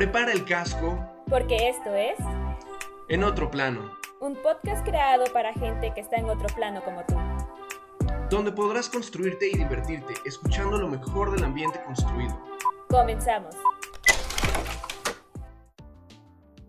Prepara 0.00 0.32
el 0.32 0.46
casco. 0.46 0.98
Porque 1.28 1.68
esto 1.68 1.94
es... 1.94 2.16
En 3.08 3.22
otro 3.22 3.50
plano. 3.50 3.98
Un 4.18 4.34
podcast 4.34 4.82
creado 4.82 5.26
para 5.30 5.52
gente 5.52 5.92
que 5.94 6.00
está 6.00 6.16
en 6.16 6.30
otro 6.30 6.46
plano 6.56 6.82
como 6.82 7.04
tú. 7.04 7.16
Donde 8.30 8.50
podrás 8.50 8.88
construirte 8.88 9.48
y 9.48 9.58
divertirte 9.58 10.14
escuchando 10.24 10.78
lo 10.78 10.88
mejor 10.88 11.32
del 11.32 11.44
ambiente 11.44 11.84
construido. 11.84 12.34
Comenzamos. 12.88 13.54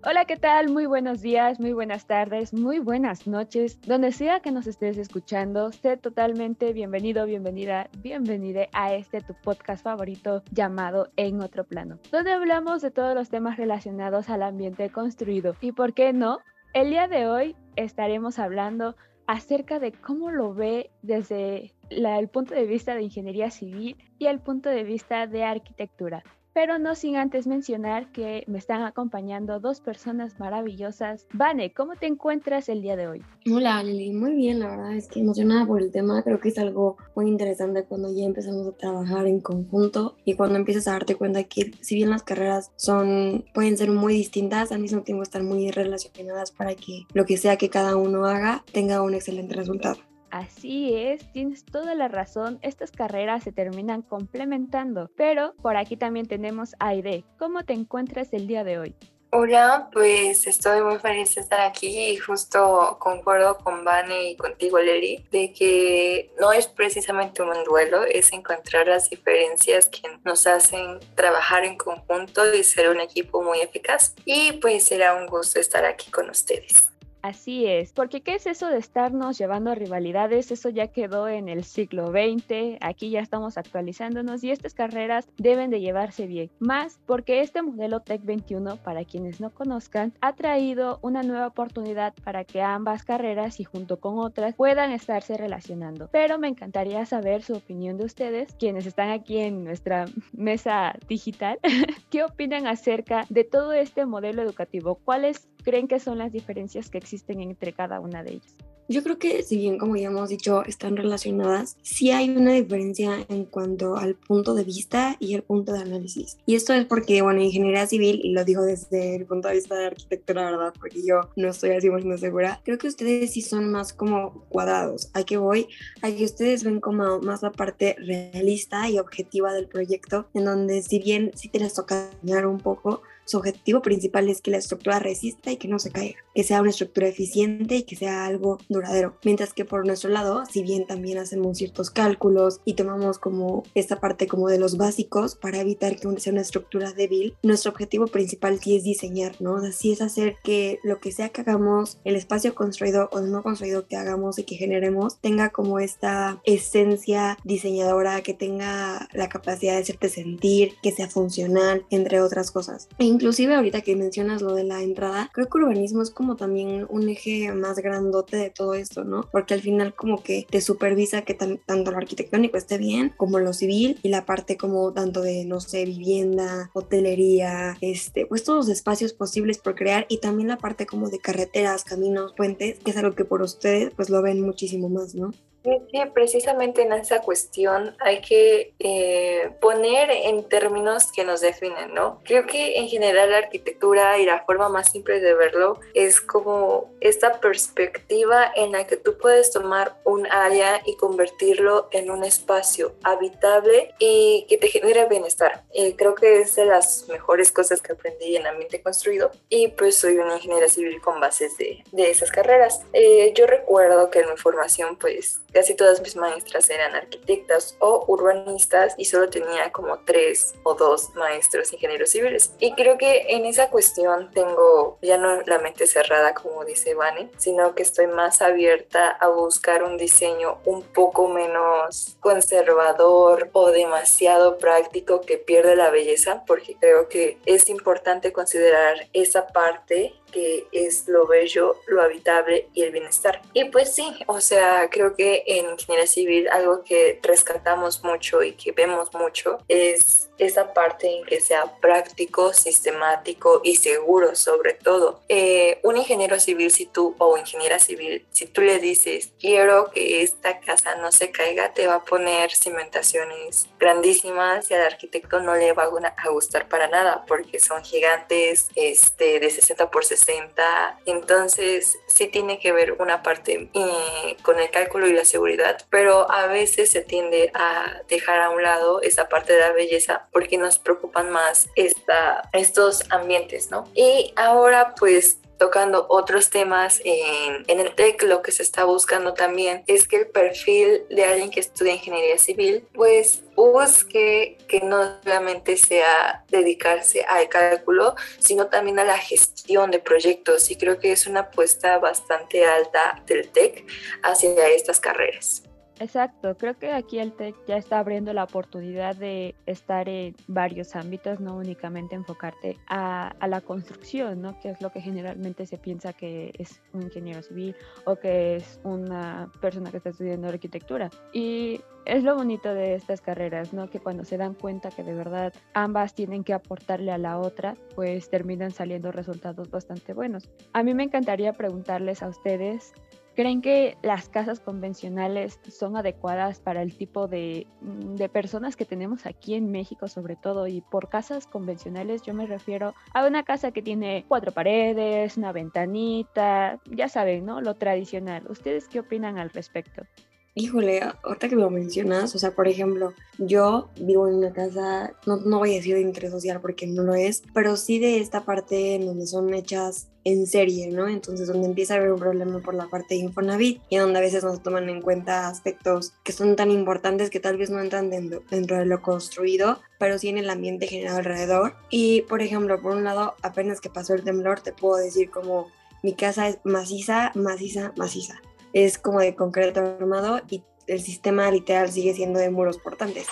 Hola, 0.04 0.25
¿qué 0.25 0.36
tal? 0.36 0.70
Muy 0.70 0.88
buenos 0.88 1.21
días, 1.21 1.59
muy 1.59 1.73
buenas 1.73 2.07
tardes, 2.07 2.55
muy 2.55 2.79
buenas 2.79 3.27
noches. 3.27 3.79
Donde 3.81 4.11
sea 4.11 4.39
que 4.39 4.51
nos 4.51 4.65
estés 4.65 4.97
escuchando, 4.97 5.71
sé 5.71 5.95
totalmente 5.95 6.73
bienvenido, 6.73 7.27
bienvenida, 7.27 7.88
bienvenida 8.00 8.65
a 8.73 8.95
este 8.95 9.21
tu 9.21 9.36
podcast 9.36 9.83
favorito 9.83 10.41
llamado 10.50 11.11
En 11.18 11.39
Otro 11.39 11.65
Plano, 11.65 12.00
donde 12.11 12.32
hablamos 12.32 12.82
de 12.82 12.89
todos 12.89 13.14
los 13.14 13.29
temas 13.29 13.57
relacionados 13.57 14.27
al 14.32 14.41
ambiente 14.41 14.89
construido. 14.89 15.55
Y 15.61 15.71
por 15.71 15.93
qué 15.93 16.13
no, 16.13 16.39
el 16.74 16.89
día 16.89 17.07
de 17.07 17.27
hoy 17.27 17.55
estaremos 17.75 18.39
hablando 18.39 18.96
acerca 19.27 19.77
de 19.77 19.91
cómo 19.91 20.32
lo 20.32 20.55
ve 20.55 20.89
desde 21.04 21.75
el 21.91 22.27
punto 22.27 22.55
de 22.55 22.65
vista 22.65 22.96
de 22.96 23.04
ingeniería 23.04 23.52
civil 23.52 23.97
y 24.18 24.25
el 24.25 24.39
punto 24.39 24.69
de 24.69 24.83
vista 24.83 25.27
de 25.27 25.43
arquitectura 25.43 26.24
pero 26.54 26.79
no 26.79 26.96
sin 26.96 27.15
antes 27.15 27.47
mencionar 27.47 28.11
que 28.11 28.43
me 28.47 28.57
están 28.57 28.83
acompañando 28.83 29.60
dos 29.60 29.82
personas 29.82 30.39
maravillosas. 30.39 31.27
Vane, 31.33 31.74
¿cómo 31.74 31.96
te 31.96 32.08
encuentras 32.08 32.69
el 32.69 32.81
día 32.81 32.95
de 32.95 33.08
hoy? 33.08 33.22
Hola 33.52 33.81
Lili, 33.83 34.11
muy 34.11 34.33
bien, 34.33 34.59
la 34.59 34.69
verdad 34.69 34.94
es 34.94 35.08
que 35.08 35.19
emocionada 35.19 35.66
por 35.66 35.81
el 35.81 35.91
tema, 35.91 36.22
creo 36.23 36.39
que 36.39 36.50
es 36.50 36.58
algo 36.58 36.97
muy 37.16 37.27
interesante 37.27 37.83
cuando 37.83 38.14
ya 38.14 38.25
empezamos 38.25 38.67
a 38.67 38.77
trabajar 38.77 39.27
en 39.27 39.39
conjunto 39.39 40.16
y 40.25 40.36
cuando 40.36 40.58
empiezas 40.58 40.88
a 40.88 40.94
darte 40.94 41.16
cuenta 41.16 41.44
que 41.44 41.72
si 41.81 41.95
bien 41.95 42.09
las 42.09 42.23
carreras 42.23 42.72
son 42.75 43.45
pueden 43.53 43.77
ser 43.77 43.91
muy 43.91 44.13
distintas, 44.13 44.72
al 44.72 44.79
mismo 44.79 45.02
tiempo 45.02 45.23
están 45.23 45.45
muy 45.45 45.72
relacionadas 45.72 46.52
para 46.52 46.75
que 46.75 47.05
lo 47.13 47.25
que 47.25 47.38
sea 47.38 47.57
que 47.57 47.69
cada 47.69 47.95
uno 47.95 48.25
haga 48.25 48.63
tenga 48.72 49.02
un 49.02 49.13
excelente 49.13 49.55
resultado. 49.55 49.97
Así 50.31 50.95
es, 50.95 51.29
tienes 51.33 51.65
toda 51.65 51.93
la 51.93 52.07
razón, 52.07 52.57
estas 52.61 52.91
carreras 52.91 53.43
se 53.43 53.51
terminan 53.51 54.01
complementando, 54.01 55.11
pero 55.17 55.53
por 55.61 55.75
aquí 55.75 55.97
también 55.97 56.25
tenemos 56.25 56.73
a 56.79 56.88
Aide. 56.88 57.25
¿Cómo 57.38 57.63
te 57.63 57.73
encuentras 57.73 58.31
el 58.31 58.47
día 58.47 58.63
de 58.63 58.79
hoy? 58.79 58.95
Hola, 59.33 59.89
pues 59.93 60.45
estoy 60.45 60.81
muy 60.81 60.99
feliz 60.99 61.35
de 61.35 61.41
estar 61.41 61.61
aquí 61.61 61.88
y 61.88 62.17
justo 62.17 62.97
concuerdo 62.99 63.57
con 63.57 63.85
Vane 63.85 64.31
y 64.31 64.35
contigo, 64.35 64.77
Leli, 64.79 65.25
de 65.31 65.53
que 65.53 66.33
no 66.38 66.51
es 66.51 66.67
precisamente 66.67 67.41
un 67.41 67.63
duelo, 67.63 68.03
es 68.03 68.33
encontrar 68.33 68.88
las 68.88 69.09
diferencias 69.09 69.88
que 69.88 70.01
nos 70.25 70.47
hacen 70.47 70.99
trabajar 71.16 71.63
en 71.63 71.77
conjunto 71.77 72.53
y 72.53 72.63
ser 72.66 72.89
un 72.89 72.99
equipo 72.99 73.41
muy 73.41 73.61
eficaz. 73.61 74.13
Y 74.25 74.53
pues 74.53 74.83
será 74.83 75.16
un 75.16 75.27
gusto 75.27 75.61
estar 75.61 75.85
aquí 75.85 76.11
con 76.11 76.29
ustedes. 76.29 76.91
Así 77.22 77.67
es, 77.67 77.94
porque 77.94 78.22
¿qué 78.22 78.36
es 78.36 78.47
eso 78.47 78.67
de 78.67 78.80
estarnos 78.80 79.38
llevando 79.38 79.72
a 79.72 79.75
rivalidades? 79.75 80.52
Eso 80.52 80.69
ya 80.69 80.88
quedó 80.88 81.28
en 81.28 81.50
el 81.50 81.63
siglo 81.63 82.08
XX, 82.08 82.78
aquí 82.81 83.11
ya 83.11 83.19
estamos 83.19 83.58
actualizándonos 83.58 84.44
y 84.44 84.50
estas 84.50 84.73
carreras 84.73 85.30
deben 85.38 85.69
de 85.69 85.81
llevarse 85.81 86.25
bien. 86.25 86.50
Más 86.59 87.00
porque 87.05 87.41
este 87.41 87.61
modelo 87.61 88.00
Tech 88.00 88.23
21, 88.23 88.78
para 88.78 89.05
quienes 89.05 89.39
no 89.39 89.52
conozcan, 89.52 90.13
ha 90.22 90.33
traído 90.33 90.97
una 91.03 91.22
nueva 91.22 91.47
oportunidad 91.47 92.13
para 92.23 92.44
que 92.44 92.61
ambas 92.61 93.03
carreras 93.03 93.59
y 93.59 93.66
junto 93.66 94.00
con 94.00 94.17
otras 94.17 94.56
puedan 94.56 94.91
estarse 94.91 95.38
relacionando. 95.38 96.09
Pero 96.11 96.39
me 96.39 96.47
encantaría 96.47 97.06
saber 97.06 97.44
su 97.44 97.53
opinión 97.53 97.97
de 97.97 98.06
ustedes, 98.06 98.53
quienes 98.56 98.88
están 98.88 99.09
aquí 99.11 99.38
en 99.38 99.63
nuestra 99.63 100.06
mesa 100.33 100.95
digital, 101.08 101.59
¿qué 102.09 102.23
opinan 102.23 102.66
acerca 102.66 103.25
de 103.30 103.44
todo 103.44 103.73
este 103.73 104.06
modelo 104.08 104.41
educativo? 104.41 104.95
¿Cuáles 104.95 105.47
creen 105.61 105.87
que 105.87 105.99
son 105.99 106.17
las 106.17 106.31
diferencias 106.31 106.89
que 106.89 106.97
existen 106.97 107.41
entre 107.41 107.73
cada 107.73 107.99
una 107.99 108.23
de 108.23 108.33
ellas? 108.33 108.55
Yo 108.91 109.03
creo 109.03 109.17
que 109.17 109.41
si 109.44 109.55
bien 109.55 109.77
como 109.77 109.95
ya 109.95 110.07
hemos 110.07 110.27
dicho 110.27 110.66
están 110.66 110.97
relacionadas, 110.97 111.77
sí 111.81 112.11
hay 112.11 112.29
una 112.29 112.51
diferencia 112.51 113.25
en 113.29 113.45
cuanto 113.45 113.95
al 113.95 114.16
punto 114.16 114.53
de 114.53 114.66
vista 114.66 115.16
y 115.17 115.33
el 115.33 115.44
punto 115.44 115.71
de 115.71 115.79
análisis. 115.79 116.38
Y 116.45 116.55
esto 116.55 116.73
es 116.73 116.85
porque, 116.85 117.21
bueno, 117.21 117.41
ingeniería 117.41 117.88
civil, 117.88 118.19
y 118.21 118.33
lo 118.33 118.44
digo 118.44 118.63
desde 118.63 119.16
el 119.16 119.25
punto 119.25 119.47
de 119.47 119.53
vista 119.53 119.75
de 119.75 119.85
arquitectura, 119.85 120.51
¿verdad? 120.51 120.73
Porque 120.77 121.01
yo 121.05 121.21
no 121.38 121.51
estoy 121.51 121.69
así 121.69 121.89
muy 121.89 122.17
segura, 122.17 122.59
creo 122.66 122.77
que 122.77 122.89
ustedes 122.89 123.31
sí 123.31 123.41
son 123.41 123.71
más 123.71 123.94
como 123.94 124.45
cuadrados. 124.50 125.09
¿A 125.13 125.23
qué 125.23 125.38
voy? 125.38 125.67
A 126.01 126.11
que 126.11 126.25
ustedes 126.25 126.66
ven 126.66 126.81
como 126.81 127.19
más 127.19 127.44
la 127.44 127.53
parte 127.53 127.95
realista 127.97 128.89
y 128.89 129.00
objetiva 129.00 129.53
del 129.53 129.67
proyecto, 129.67 130.27
en 130.33 130.44
donde 130.44 130.81
si 130.81 131.00
bien 131.00 131.31
sí 131.33 131.47
te 131.47 131.59
les 131.59 131.75
toca 131.75 132.09
dañar 132.23 132.45
un 132.45 132.57
poco, 132.57 133.03
su 133.25 133.37
objetivo 133.37 133.81
principal 133.81 134.29
es 134.29 134.41
que 134.41 134.51
la 134.51 134.57
estructura 134.57 134.99
resista 134.99 135.51
y 135.51 135.57
que 135.57 135.67
no 135.67 135.79
se 135.79 135.91
caiga, 135.91 136.19
que 136.33 136.43
sea 136.43 136.61
una 136.61 136.69
estructura 136.69 137.07
eficiente 137.07 137.75
y 137.77 137.83
que 137.83 137.95
sea 137.95 138.25
algo 138.25 138.59
duradero. 138.69 139.15
Mientras 139.23 139.53
que 139.53 139.65
por 139.65 139.85
nuestro 139.85 140.09
lado, 140.09 140.45
si 140.45 140.63
bien 140.63 140.85
también 140.85 141.17
hacemos 141.17 141.57
ciertos 141.57 141.89
cálculos 141.89 142.61
y 142.65 142.73
tomamos 142.73 143.19
como 143.19 143.63
esta 143.75 143.99
parte 143.99 144.27
como 144.27 144.47
de 144.49 144.59
los 144.59 144.77
básicos 144.77 145.35
para 145.35 145.59
evitar 145.59 145.95
que 145.97 146.19
sea 146.19 146.33
una 146.33 146.41
estructura 146.41 146.91
débil, 146.91 147.35
nuestro 147.43 147.71
objetivo 147.71 148.07
principal 148.07 148.59
sí 148.59 148.75
es 148.75 148.83
diseñar, 148.83 149.35
¿no? 149.39 149.57
Así 149.57 149.91
es 149.91 150.01
hacer 150.01 150.35
que 150.43 150.79
lo 150.83 150.99
que 150.99 151.11
sea 151.11 151.29
que 151.29 151.41
hagamos, 151.41 151.99
el 152.03 152.15
espacio 152.15 152.55
construido 152.55 153.09
o 153.11 153.21
no 153.21 153.43
construido 153.43 153.88
que 153.88 153.95
hagamos 153.95 154.39
y 154.39 154.43
que 154.43 154.55
generemos, 154.55 155.19
tenga 155.19 155.49
como 155.49 155.79
esta 155.79 156.41
esencia 156.45 157.38
diseñadora, 157.43 158.21
que 158.21 158.33
tenga 158.33 159.07
la 159.13 159.29
capacidad 159.29 159.73
de 159.73 159.81
hacerte 159.81 160.09
sentir, 160.09 160.73
que 160.81 160.91
sea 160.91 161.07
funcional, 161.07 161.85
entre 161.89 162.21
otras 162.21 162.51
cosas. 162.51 162.88
Inclusive 163.11 163.55
ahorita 163.55 163.81
que 163.81 163.95
mencionas 163.95 164.41
lo 164.41 164.53
de 164.53 164.63
la 164.63 164.81
entrada, 164.81 165.29
creo 165.33 165.47
que 165.47 165.57
urbanismo 165.57 166.01
es 166.01 166.11
como 166.11 166.35
también 166.35 166.85
un 166.89 167.09
eje 167.09 167.51
más 167.53 167.77
grandote 167.79 168.38
de 168.38 168.49
todo 168.49 168.73
esto, 168.73 169.03
¿no? 169.03 169.27
Porque 169.31 169.53
al 169.53 169.61
final 169.61 169.94
como 169.94 170.23
que 170.23 170.45
te 170.49 170.61
supervisa 170.61 171.21
que 171.23 171.33
tanto 171.33 171.91
lo 171.91 171.97
arquitectónico 171.97 172.57
esté 172.57 172.77
bien 172.77 173.13
como 173.17 173.39
lo 173.39 173.53
civil 173.53 174.00
y 174.03 174.09
la 174.09 174.25
parte 174.25 174.57
como 174.57 174.91
tanto 174.94 175.21
de, 175.21 175.45
no 175.45 175.59
sé, 175.59 175.85
vivienda, 175.85 176.69
hotelería, 176.73 177.77
este, 177.81 178.25
pues 178.25 178.44
todos 178.44 178.67
los 178.67 178.75
espacios 178.75 179.13
posibles 179.13 179.57
por 179.57 179.75
crear 179.75 180.05
y 180.09 180.19
también 180.19 180.47
la 180.47 180.57
parte 180.57 180.85
como 180.85 181.09
de 181.09 181.19
carreteras, 181.19 181.83
caminos, 181.83 182.33
puentes, 182.33 182.79
que 182.79 182.91
es 182.91 182.97
algo 182.97 183.16
que 183.16 183.25
por 183.25 183.41
ustedes 183.41 183.91
pues 183.95 184.09
lo 184.09 184.21
ven 184.21 184.41
muchísimo 184.41 184.89
más, 184.89 185.16
¿no? 185.16 185.31
Sí, 185.63 185.79
precisamente 186.13 186.81
en 186.81 186.94
esa 186.94 187.22
cuestión 187.22 187.95
hay 187.99 188.22
que 188.22 188.73
eh, 188.79 189.51
poner 189.61 190.09
en 190.09 190.49
términos 190.49 191.11
que 191.11 191.23
nos 191.23 191.41
definen, 191.41 191.94
¿no? 191.94 192.19
Creo 192.23 192.47
que 192.47 192.77
en 192.77 192.88
general 192.88 193.29
la 193.29 193.38
arquitectura 193.38 194.17
y 194.17 194.25
la 194.25 194.44
forma 194.44 194.69
más 194.69 194.91
simple 194.91 195.19
de 195.19 195.35
verlo 195.35 195.79
es 195.94 196.19
como 196.19 196.91
esta 197.00 197.39
perspectiva 197.39 198.51
en 198.55 198.71
la 198.71 198.88
que 198.88 198.97
tú 198.97 199.17
puedes 199.19 199.51
tomar 199.51 199.97
un 200.03 200.25
área 200.31 200.81
y 200.85 200.95
convertirlo 200.95 201.89
en 201.91 202.09
un 202.09 202.23
espacio 202.23 202.95
habitable 203.03 203.94
y 204.00 204.47
que 204.50 204.57
te 204.57 204.67
genere 204.67 205.05
bienestar. 205.05 205.63
Eh, 205.73 205.95
creo 205.95 206.16
que 206.16 206.41
es 206.41 206.55
de 206.55 206.66
las 206.66 207.07
mejores 207.07 207.51
cosas 207.51 207.81
que 207.81 207.94
aprendí 207.94 208.35
en 208.35 208.47
ambiente 208.47 208.81
construido 208.81 209.31
y 209.47 209.67
pues 209.67 209.97
soy 209.97 210.17
una 210.17 210.35
ingeniera 210.35 210.67
civil 210.67 211.00
con 211.01 211.19
bases 211.19 211.55
de, 211.57 211.83
de 211.91 212.09
esas 212.09 212.31
carreras. 212.31 212.81
Eh, 212.94 213.31
yo 213.35 213.45
recuerdo 213.45 214.09
que 214.09 214.21
en 214.21 214.31
mi 214.31 214.38
formación 214.38 214.97
pues 214.97 215.41
Casi 215.53 215.75
todas 215.75 216.01
mis 216.01 216.16
maestras 216.16 216.69
eran 216.69 216.95
arquitectas 216.95 217.75
o 217.79 218.06
urbanistas 218.07 218.94
y 218.97 219.06
solo 219.06 219.29
tenía 219.29 219.72
como 219.72 220.00
tres 220.00 220.56
o 220.63 220.75
dos 220.75 221.13
maestros 221.16 221.73
ingenieros 221.73 222.12
civiles. 222.12 222.53
Y 222.59 222.73
creo 222.73 222.97
que 222.97 223.25
en 223.29 223.45
esa 223.45 223.69
cuestión 223.69 224.31
tengo 224.31 224.97
ya 225.01 225.17
no 225.17 225.41
la 225.41 225.59
mente 225.59 225.88
cerrada 225.88 226.34
como 226.34 226.63
dice 226.66 226.95
Vane, 226.95 227.29
sino 227.38 227.75
que 227.75 227.84
estoy 227.84 228.07
más 228.07 228.41
abierta 228.41 229.09
a 229.09 229.28
buscar 229.28 229.84
un 229.84 229.97
diseño 229.97 230.59
un 230.66 230.81
poco 230.84 231.28
menos 231.28 232.18
conservador 232.19 233.50
o 233.53 233.72
demasiado 233.72 234.57
práctico 234.57 235.22
que 235.22 235.38
pierde 235.38 235.75
la 235.75 235.89
belleza, 235.89 236.44
porque 236.45 236.75
creo 236.80 237.09
que 237.09 237.38
es 237.45 237.69
importante 237.69 238.31
considerar 238.31 239.07
esa 239.13 239.48
parte 239.48 240.13
que 240.31 240.68
es 240.72 241.07
lo 241.07 241.28
bello, 241.28 241.80
lo 241.88 242.01
habitable 242.01 242.68
y 242.74 242.83
el 242.83 242.92
bienestar. 242.92 243.42
Y 243.54 243.66
pues 243.66 243.94
sí, 243.94 244.07
o 244.28 244.42
sea, 244.42 244.89
creo 244.89 245.16
que 245.16 245.44
en 245.45 245.69
ingeniería 245.72 246.07
civil 246.07 246.48
algo 246.50 246.83
que 246.83 247.19
rescatamos 247.22 248.04
mucho 248.04 248.44
y 248.44 248.54
que 248.54 248.72
vemos 248.72 249.13
mucho 249.13 249.60
es 249.68 250.30
esa 250.38 250.74
parte 250.74 251.07
en 251.07 251.24
que 251.24 251.39
sea 251.39 251.78
práctico, 251.80 252.54
sistemático 252.54 253.62
y 253.63 253.75
seguro 253.75 254.36
sobre 254.36 254.74
todo. 254.74 255.22
Eh, 255.30 255.80
un 255.83 255.98
ingeniero 255.98 256.39
civil, 256.39 256.72
si 256.72 256.86
tú 256.86 257.16
o 257.19 257.38
ingeniera 257.38 257.80
civil, 257.80 258.25
si 258.31 258.48
tú 258.48 258.62
le 258.62 258.80
dices, 258.80 259.31
quiero 259.39 259.92
que 259.92 260.24
esta 260.24 260.60
casa 260.60 260.95
no 260.95 261.12
se 261.12 261.31
caiga, 261.31 261.74
te 261.74 261.88
va 261.88 261.95
a 261.95 262.06
poner 262.06 262.51
cimentaciones 262.51 263.68
grandísimas 263.81 264.69
y 264.69 264.75
al 264.75 264.83
arquitecto 264.83 265.42
no 265.42 265.56
le 265.56 265.74
va 265.74 265.89
a 266.16 266.30
gustar 266.30 266.69
para 266.69 266.88
nada 266.88 267.25
porque 267.28 267.60
son 267.60 267.83
gigantes 267.83 268.69
este, 268.75 269.39
de 269.39 269.50
60 269.50 269.89
por 269.89 270.06
60. 270.06 271.00
Entonces 271.07 271.98
sí 272.07 272.28
tiene 272.28 272.60
que 272.60 272.72
ver 272.72 272.94
una 273.00 273.24
parte 273.24 273.69
eh, 273.74 274.38
con 274.44 274.60
el 274.60 274.69
cálculo 274.69 275.07
y 275.07 275.13
la 275.13 275.25
seguridad, 275.25 275.83
pero 275.89 276.31
a 276.31 276.45
veces 276.45 276.92
se 276.92 277.01
tiende 277.01 277.51
a 277.56 278.04
dejar 278.07 278.39
a 278.39 278.51
un 278.51 278.62
lado 278.62 279.01
esa 279.01 279.28
parte 279.28 279.54
de 279.54 279.60
la 279.60 279.72
belleza 279.72 280.27
porque 280.31 280.60
nos 280.60 280.77
preocupan 280.77 281.31
más 281.31 281.68
esta, 281.75 282.48
estos 282.54 283.04
ambientes, 283.10 283.72
¿no? 283.72 283.89
Y 283.95 284.31
ahora 284.36 284.94
pues 284.94 285.39
tocando 285.62 286.08
otros 286.10 286.50
temas 286.50 287.00
en, 287.04 287.63
el 287.68 287.94
TEC, 287.94 288.24
lo 288.24 288.42
que 288.42 288.52
se 288.52 288.63
está 288.63 288.84
buscando 288.84 289.36
también 289.36 289.84
es 289.86 290.08
que 290.08 290.16
el 290.16 290.25
perfil 290.25 291.04
de 291.12 291.24
alguien 291.24 291.52
que 291.52 291.60
estudia 291.60 291.94
ingeniería 291.94 292.40
civil, 292.40 292.84
pues 292.96 293.44
busque 293.56 294.58
que 294.68 294.80
no 294.80 295.22
solamente 295.22 295.78
sea 295.78 296.44
dedicarse 296.50 297.24
al 297.25 297.48
cálculo, 297.48 298.16
sino 298.40 298.69
también 298.69 298.98
a 298.98 299.04
la 299.04 299.19
gestión 299.19 299.92
de 299.92 300.00
proyectos. 300.00 300.72
Y 300.72 300.78
creo 300.78 300.98
que 300.98 301.12
es 301.12 301.28
una 301.28 301.42
apuesta 301.42 302.00
bastante 302.00 302.66
alta 302.66 303.22
del 303.28 303.48
TEC 303.50 303.86
hacia 304.24 304.68
estas 304.68 305.00
carreras. 305.00 305.62
Exacto, 306.01 306.57
creo 306.57 306.80
que 306.80 306.92
aquí 306.92 307.19
el 307.19 307.31
TEC 307.31 307.56
ya 307.68 307.77
está 307.77 308.00
abriendo 308.00 308.33
la 308.33 308.44
oportunidad 308.44 309.15
de 309.15 309.53
estar 309.68 310.09
en 310.09 310.36
varios 310.48 310.95
ámbitos, 310.95 311.39
no 311.39 311.56
únicamente 311.56 312.15
enfocarte 312.15 312.80
a, 312.88 313.36
la 313.48 313.62
construcción, 313.62 314.42
¿no? 314.42 314.59
que 314.59 314.71
es 314.71 314.81
lo 314.81 314.92
que 314.92 315.00
generalmente 315.00 315.68
se 315.68 315.77
piensa 315.77 316.12
que 316.12 316.53
es 316.57 316.81
un 316.94 317.03
ingeniero 317.03 317.44
civil 317.44 317.75
o 318.06 318.15
que 318.15 318.56
es 318.56 318.80
una 318.83 319.51
persona 319.62 319.92
que 319.92 319.98
está 319.98 320.09
estudiando 320.09 320.48
arquitectura. 320.48 321.12
Y 321.33 321.81
es 322.06 322.24
lo 322.24 322.36
bonito 322.36 322.74
de 322.74 322.95
estas 322.95 323.21
carreras, 323.21 323.71
¿no? 323.71 323.88
Que 323.88 324.00
cuando 324.00 324.25
se 324.25 324.38
dan 324.38 324.56
cuenta 324.56 324.89
que 324.89 325.03
de 325.03 325.13
verdad 325.13 325.53
ambas 325.75 326.15
tienen 326.15 326.44
que 326.44 326.53
aportarle 326.53 327.12
a 327.12 327.19
la 327.19 327.38
otra, 327.38 327.75
pues 327.94 328.27
terminan 328.27 328.71
saliendo 328.71 329.12
resultados 329.12 329.69
bastante 329.69 330.13
buenos. 330.13 330.50
A 330.74 330.81
mí 330.81 330.95
me 330.95 331.03
encantaría 331.03 331.53
preguntarles 331.53 332.24
a 332.24 332.30
ustedes 332.30 332.94
¿Creen 333.36 333.62
que 333.62 333.98
las 334.04 334.28
casas 334.28 334.60
convencionales 334.60 335.60
son 335.69 335.95
adecuadas 335.95 336.60
para 336.60 336.81
el 336.81 336.98
tipo 336.98 337.28
de, 337.28 337.66
mm, 337.80 338.16
de, 338.16 338.28
personas 338.28 338.75
que 338.75 338.83
tenemos 338.83 339.25
aquí 339.25 339.56
en 339.56 339.72
México 339.72 340.10
sobre 340.10 340.36
todo? 340.36 340.68
Y 340.68 340.81
por 340.81 341.07
casas 341.07 341.48
convencionales 341.48 342.24
yo 342.24 342.33
me 342.33 342.45
refiero 342.45 342.94
a 343.13 343.25
una 343.25 343.44
casa 343.44 343.72
que 343.72 343.81
tiene 343.81 344.25
cuatro 344.28 344.51
paredes, 344.51 345.38
una 345.38 345.54
ventanita, 345.54 346.80
ya 346.86 347.07
saben, 347.07 347.45
¿no? 347.45 347.62
Lo 347.62 347.75
tradicional. 347.75 348.44
¿Ustedes 348.50 348.89
qué 348.89 349.00
opinan 349.00 349.38
al 349.38 349.50
respecto? 349.50 350.04
Híjole, 350.53 351.00
ahorita 351.24 351.48
que 351.48 351.56
lo 351.56 351.69
mencionas, 351.69 352.36
o 352.36 352.39
sea, 352.39 352.51
por 352.51 352.68
ejemplo, 352.68 353.13
yo 353.38 353.89
vivo 353.98 354.27
en 354.27 354.36
una 354.36 354.51
casa, 354.51 355.13
no, 355.25 355.38
no 355.38 355.59
voy 355.59 355.71
a 355.71 355.75
decir 355.75 355.95
de 355.95 356.01
interés 356.01 356.31
social 356.31 356.59
porque 356.59 356.86
no 356.88 357.03
lo 357.03 357.15
es, 357.15 357.42
pero 357.53 357.77
sí 357.77 358.00
de 358.00 358.19
esta 358.19 358.44
parte 358.44 358.95
en 358.95 359.06
donde 359.06 359.27
son 359.27 359.53
hechas 359.53 360.09
en 360.25 360.45
serie, 360.48 360.89
¿no? 360.92 361.07
Entonces, 361.07 361.48
donde 361.48 361.69
empieza 361.69 361.94
a 361.94 361.98
haber 361.98 362.12
un 362.12 362.19
problema 362.19 362.59
por 362.59 362.74
la 362.74 362.88
parte 362.88 363.15
de 363.15 363.21
Infonavit 363.21 363.81
y 363.88 363.95
donde 363.95 364.19
a 364.19 364.21
veces 364.21 364.44
no 364.44 364.53
se 364.53 364.62
toman 364.62 364.89
en 364.89 365.01
cuenta 365.01 365.48
aspectos 365.48 366.12
que 366.25 366.33
son 366.33 366.57
tan 366.57 366.69
importantes 366.69 367.30
que 367.30 367.39
tal 367.39 367.56
vez 367.56 367.69
no 367.69 367.80
entran 367.80 368.09
dentro, 368.09 368.44
dentro 368.51 368.77
de 368.77 368.86
lo 368.86 369.01
construido, 369.01 369.80
pero 370.00 370.19
sí 370.19 370.27
en 370.27 370.38
el 370.38 370.50
ambiente 370.50 370.88
generado 370.88 371.19
alrededor. 371.19 371.75
Y, 371.89 372.24
por 372.24 372.42
ejemplo, 372.42 372.81
por 372.81 372.92
un 372.92 373.06
lado, 373.06 373.36
apenas 373.42 373.80
que 373.80 373.89
pasó 373.89 374.15
el 374.15 374.25
temblor, 374.25 374.59
te 374.59 374.74
puedo 374.74 374.98
decir 374.98 375.31
como 375.31 375.68
mi 376.03 376.13
casa 376.13 376.50
es 376.50 376.57
maciza, 376.65 377.31
maciza, 377.36 377.94
maciza 377.95 378.42
es 378.73 378.97
como 378.97 379.19
de 379.19 379.35
concreto 379.35 379.79
armado 379.79 380.41
y 380.50 380.63
el 380.88 381.01
sistema 381.01 381.50
literal 381.51 381.91
sigue 381.91 382.13
siendo 382.13 382.39
de 382.39 382.50
muros 382.50 382.77
portantes. 382.77 383.27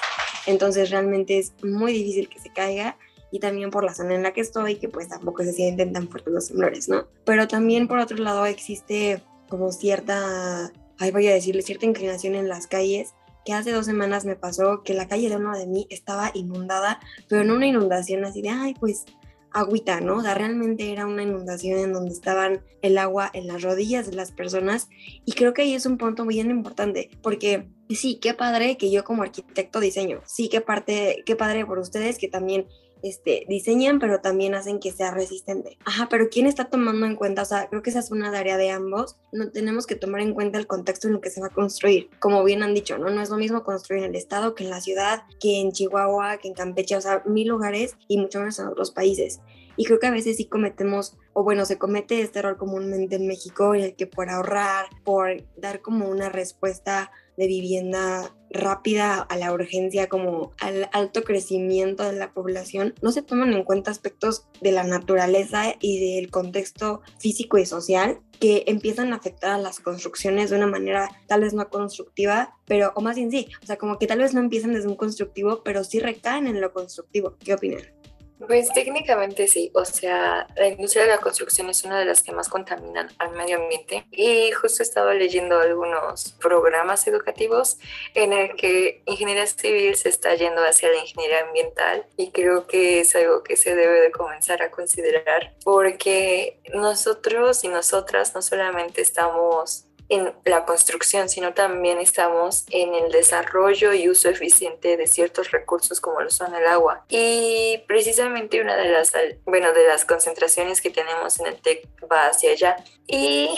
Entonces 0.45 0.89
realmente 0.89 1.37
es 1.37 1.53
muy 1.63 1.93
difícil 1.93 2.29
que 2.29 2.39
se 2.39 2.51
caiga 2.51 2.97
y 3.31 3.39
también 3.39 3.69
por 3.69 3.83
la 3.83 3.93
zona 3.93 4.15
en 4.15 4.23
la 4.23 4.33
que 4.33 4.41
estoy, 4.41 4.75
que 4.75 4.89
pues 4.89 5.07
tampoco 5.07 5.43
se 5.43 5.53
sienten 5.53 5.93
tan 5.93 6.07
fuertes 6.07 6.33
los 6.33 6.47
temblores, 6.47 6.89
¿no? 6.89 7.07
Pero 7.25 7.47
también 7.47 7.87
por 7.87 7.99
otro 7.99 8.17
lado 8.17 8.45
existe 8.45 9.21
como 9.49 9.71
cierta, 9.71 10.71
ahí 10.97 11.11
voy 11.11 11.27
a 11.27 11.33
decirle, 11.33 11.61
cierta 11.61 11.85
inclinación 11.85 12.35
en 12.35 12.47
las 12.47 12.67
calles, 12.67 13.13
que 13.45 13.53
hace 13.53 13.71
dos 13.71 13.85
semanas 13.85 14.25
me 14.25 14.35
pasó 14.35 14.83
que 14.83 14.93
la 14.93 15.07
calle 15.07 15.29
de 15.29 15.37
uno 15.37 15.57
de 15.57 15.65
mí 15.65 15.87
estaba 15.89 16.31
inundada, 16.33 16.99
pero 17.27 17.43
no 17.43 17.55
una 17.55 17.67
inundación 17.67 18.25
así 18.25 18.41
de, 18.41 18.49
ay, 18.49 18.75
pues 18.79 19.05
agüita, 19.51 20.01
¿no? 20.01 20.17
O 20.17 20.21
realmente 20.21 20.91
era 20.91 21.05
una 21.05 21.23
inundación 21.23 21.79
en 21.79 21.93
donde 21.93 22.11
estaban 22.11 22.61
el 22.81 22.97
agua 22.97 23.29
en 23.33 23.47
las 23.47 23.61
rodillas 23.61 24.09
de 24.09 24.15
las 24.15 24.31
personas 24.31 24.89
y 25.25 25.33
creo 25.33 25.53
que 25.53 25.63
ahí 25.63 25.73
es 25.73 25.85
un 25.85 25.97
punto 25.97 26.25
muy 26.25 26.39
importante 26.39 27.09
porque 27.21 27.69
sí, 27.89 28.19
qué 28.21 28.33
padre 28.33 28.77
que 28.77 28.91
yo 28.91 29.03
como 29.03 29.23
arquitecto 29.23 29.79
diseño, 29.79 30.21
sí, 30.25 30.49
qué 30.49 30.61
parte, 30.61 31.23
qué 31.25 31.35
padre 31.35 31.65
por 31.65 31.79
ustedes 31.79 32.17
que 32.17 32.27
también 32.27 32.67
este, 33.03 33.45
diseñan, 33.47 33.99
pero 33.99 34.21
también 34.21 34.55
hacen 34.55 34.79
que 34.79 34.91
sea 34.91 35.11
resistente. 35.11 35.77
Ajá, 35.85 36.07
pero 36.09 36.29
¿quién 36.29 36.47
está 36.47 36.65
tomando 36.65 37.05
en 37.05 37.15
cuenta? 37.15 37.41
O 37.41 37.45
sea, 37.45 37.67
creo 37.69 37.81
que 37.81 37.89
esa 37.89 37.99
es 37.99 38.11
una 38.11 38.31
tarea 38.31 38.57
de 38.57 38.71
ambos. 38.71 39.17
No 39.31 39.49
tenemos 39.51 39.87
que 39.87 39.95
tomar 39.95 40.21
en 40.21 40.33
cuenta 40.33 40.59
el 40.59 40.67
contexto 40.67 41.07
en 41.07 41.15
el 41.15 41.21
que 41.21 41.29
se 41.29 41.41
va 41.41 41.47
a 41.47 41.51
construir. 41.51 42.09
Como 42.19 42.43
bien 42.43 42.63
han 42.63 42.73
dicho, 42.73 42.97
¿no? 42.97 43.09
No 43.09 43.21
es 43.21 43.29
lo 43.29 43.37
mismo 43.37 43.63
construir 43.63 44.03
en 44.03 44.11
el 44.11 44.15
estado 44.15 44.55
que 44.55 44.63
en 44.63 44.69
la 44.69 44.81
ciudad, 44.81 45.23
que 45.39 45.59
en 45.59 45.71
Chihuahua, 45.71 46.37
que 46.37 46.47
en 46.47 46.53
Campeche, 46.53 46.95
o 46.95 47.01
sea, 47.01 47.23
mil 47.25 47.47
lugares 47.47 47.95
y 48.07 48.17
mucho 48.17 48.39
menos 48.39 48.59
en 48.59 48.67
otros 48.67 48.91
países. 48.91 49.39
Y 49.79 49.85
creo 49.85 49.97
que 49.97 50.07
a 50.07 50.11
veces 50.11 50.35
sí 50.35 50.43
cometemos, 50.43 51.15
o 51.31 51.43
bueno, 51.43 51.63
se 51.63 51.77
comete 51.77 52.21
este 52.21 52.39
error 52.39 52.57
comúnmente 52.57 53.15
en 53.15 53.27
México, 53.27 53.73
en 53.75 53.83
el 53.83 53.95
que 53.95 54.07
por 54.07 54.29
ahorrar, 54.29 54.87
por 55.05 55.41
dar 55.55 55.81
como 55.81 56.09
una 56.09 56.27
respuesta 56.27 57.11
de 57.39 57.47
vivienda 57.47 58.35
rápida 58.51 59.21
a 59.21 59.37
la 59.37 59.53
urgencia, 59.53 60.09
como 60.09 60.51
al 60.59 60.89
alto 60.91 61.23
crecimiento 61.23 62.03
de 62.03 62.17
la 62.17 62.33
población, 62.33 62.93
no 63.01 63.11
se 63.11 63.21
toman 63.21 63.53
en 63.53 63.63
cuenta 63.63 63.91
aspectos 63.91 64.45
de 64.59 64.73
la 64.73 64.83
naturaleza 64.83 65.73
y 65.79 66.17
del 66.17 66.29
contexto 66.29 67.01
físico 67.17 67.57
y 67.57 67.65
social 67.65 68.19
que 68.41 68.65
empiezan 68.67 69.13
a 69.13 69.17
afectar 69.17 69.51
a 69.51 69.57
las 69.57 69.79
construcciones 69.79 70.49
de 70.49 70.57
una 70.57 70.67
manera 70.67 71.09
tal 71.27 71.41
vez 71.41 71.53
no 71.53 71.69
constructiva, 71.69 72.57
pero, 72.65 72.91
o 72.95 73.01
más 73.01 73.15
bien 73.15 73.31
sí, 73.31 73.47
o 73.63 73.65
sea, 73.65 73.77
como 73.77 73.97
que 73.97 74.07
tal 74.07 74.19
vez 74.19 74.33
no 74.33 74.41
empiezan 74.41 74.73
desde 74.73 74.89
un 74.89 74.95
constructivo, 74.95 75.61
pero 75.63 75.85
sí 75.85 75.99
recaen 75.99 76.47
en 76.47 76.59
lo 76.59 76.73
constructivo. 76.73 77.37
¿Qué 77.39 77.53
opinan? 77.53 77.98
Pues 78.47 78.71
técnicamente 78.71 79.47
sí, 79.49 79.69
o 79.73 79.83
sea, 79.83 80.47
la 80.55 80.69
industria 80.69 81.03
de 81.03 81.09
la 81.09 81.17
construcción 81.17 81.69
es 81.69 81.83
una 81.83 81.99
de 81.99 82.05
las 82.05 82.23
que 82.23 82.31
más 82.31 82.47
contaminan 82.47 83.09
al 83.19 83.31
medio 83.31 83.57
ambiente 83.57 84.05
y 84.11 84.51
justo 84.51 84.81
estaba 84.81 85.13
leyendo 85.13 85.59
algunos 85.59 86.31
programas 86.39 87.05
educativos 87.07 87.77
en 88.13 88.31
el 88.31 88.55
que 88.55 89.03
ingeniería 89.05 89.45
civil 89.45 89.93
se 89.95 90.07
está 90.07 90.35
yendo 90.35 90.61
hacia 90.61 90.89
la 90.89 90.99
ingeniería 90.99 91.41
ambiental 91.41 92.05
y 92.15 92.31
creo 92.31 92.65
que 92.65 93.01
es 93.01 93.13
algo 93.13 93.43
que 93.43 93.57
se 93.57 93.75
debe 93.75 93.99
de 93.99 94.11
comenzar 94.11 94.61
a 94.61 94.71
considerar 94.71 95.53
porque 95.65 96.61
nosotros 96.73 97.65
y 97.65 97.67
nosotras 97.67 98.33
no 98.35 98.41
solamente 98.41 99.01
estamos 99.01 99.88
en 100.09 100.33
la 100.43 100.65
construcción, 100.65 101.29
sino 101.29 101.53
también 101.53 101.99
estamos 101.99 102.65
en 102.71 102.95
el 102.95 103.11
desarrollo 103.11 103.93
y 103.93 104.09
uso 104.09 104.29
eficiente 104.29 104.97
de 104.97 105.07
ciertos 105.07 105.51
recursos 105.51 106.01
como 106.01 106.21
lo 106.21 106.31
son 106.31 106.55
el 106.55 106.65
agua. 106.65 107.05
Y 107.09 107.83
precisamente 107.87 108.59
una 108.59 108.75
de 108.75 108.89
las, 108.89 109.13
bueno, 109.45 109.71
de 109.71 109.87
las 109.87 110.05
concentraciones 110.05 110.81
que 110.81 110.89
tenemos 110.89 111.39
en 111.39 111.47
el 111.47 111.61
TEC 111.61 111.87
va 112.11 112.27
hacia 112.27 112.51
allá. 112.51 112.77
Y 113.05 113.49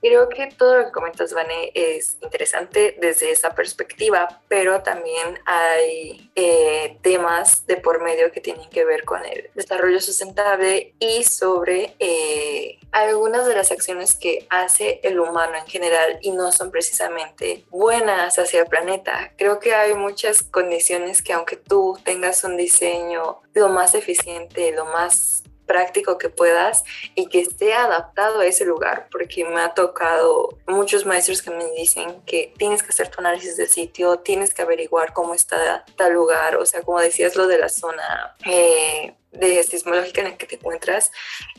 creo 0.00 0.28
que 0.28 0.48
todo 0.56 0.78
lo 0.78 0.84
que 0.86 0.92
comentas, 0.92 1.32
Vane, 1.32 1.72
es 1.74 2.16
interesante 2.22 2.96
desde 2.98 3.30
esa 3.30 3.54
perspectiva, 3.54 4.40
pero 4.48 4.82
también 4.82 5.38
hay 5.46 6.30
eh, 6.34 6.98
temas 7.02 7.66
de 7.66 7.76
por 7.76 8.02
medio 8.02 8.32
que 8.32 8.40
tienen 8.40 8.68
que 8.70 8.84
ver 8.84 9.04
con 9.04 9.24
el 9.24 9.50
desarrollo 9.54 10.00
sustentable 10.00 10.94
y 10.98 11.24
sobre 11.24 11.94
eh, 11.98 12.78
algunas 12.92 13.46
de 13.46 13.54
las 13.54 13.70
acciones 13.70 14.14
que 14.14 14.46
hace 14.50 15.00
el 15.02 15.20
humano 15.20 15.56
en 15.56 15.66
general 15.66 15.81
y 16.20 16.30
no 16.30 16.52
son 16.52 16.70
precisamente 16.70 17.64
buenas 17.70 18.38
hacia 18.38 18.60
el 18.60 18.66
planeta. 18.66 19.32
Creo 19.36 19.58
que 19.58 19.74
hay 19.74 19.94
muchas 19.94 20.42
condiciones 20.42 21.22
que 21.22 21.32
aunque 21.32 21.56
tú 21.56 21.98
tengas 22.04 22.44
un 22.44 22.56
diseño 22.56 23.40
lo 23.54 23.68
más 23.68 23.94
eficiente, 23.94 24.72
lo 24.72 24.86
más 24.86 25.42
práctico 25.66 26.18
que 26.18 26.28
puedas 26.28 26.84
y 27.14 27.26
que 27.26 27.40
esté 27.40 27.72
adaptado 27.72 28.40
a 28.40 28.46
ese 28.46 28.64
lugar, 28.64 29.08
porque 29.10 29.44
me 29.44 29.60
ha 29.60 29.74
tocado 29.74 30.58
muchos 30.66 31.06
maestros 31.06 31.40
que 31.40 31.50
me 31.50 31.64
dicen 31.72 32.20
que 32.26 32.52
tienes 32.58 32.82
que 32.82 32.90
hacer 32.90 33.08
tu 33.08 33.20
análisis 33.20 33.56
del 33.56 33.68
sitio, 33.68 34.18
tienes 34.18 34.52
que 34.52 34.62
averiguar 34.62 35.12
cómo 35.12 35.34
está 35.34 35.84
tal 35.96 36.12
lugar, 36.12 36.56
o 36.56 36.66
sea, 36.66 36.82
como 36.82 37.00
decías 37.00 37.36
lo 37.36 37.46
de 37.46 37.58
la 37.58 37.68
zona 37.68 38.36
eh, 38.44 39.14
de 39.30 39.62
sismológica 39.62 40.20
en 40.20 40.26
el 40.28 40.36
que 40.36 40.46
te 40.46 40.56
encuentras, 40.56 41.10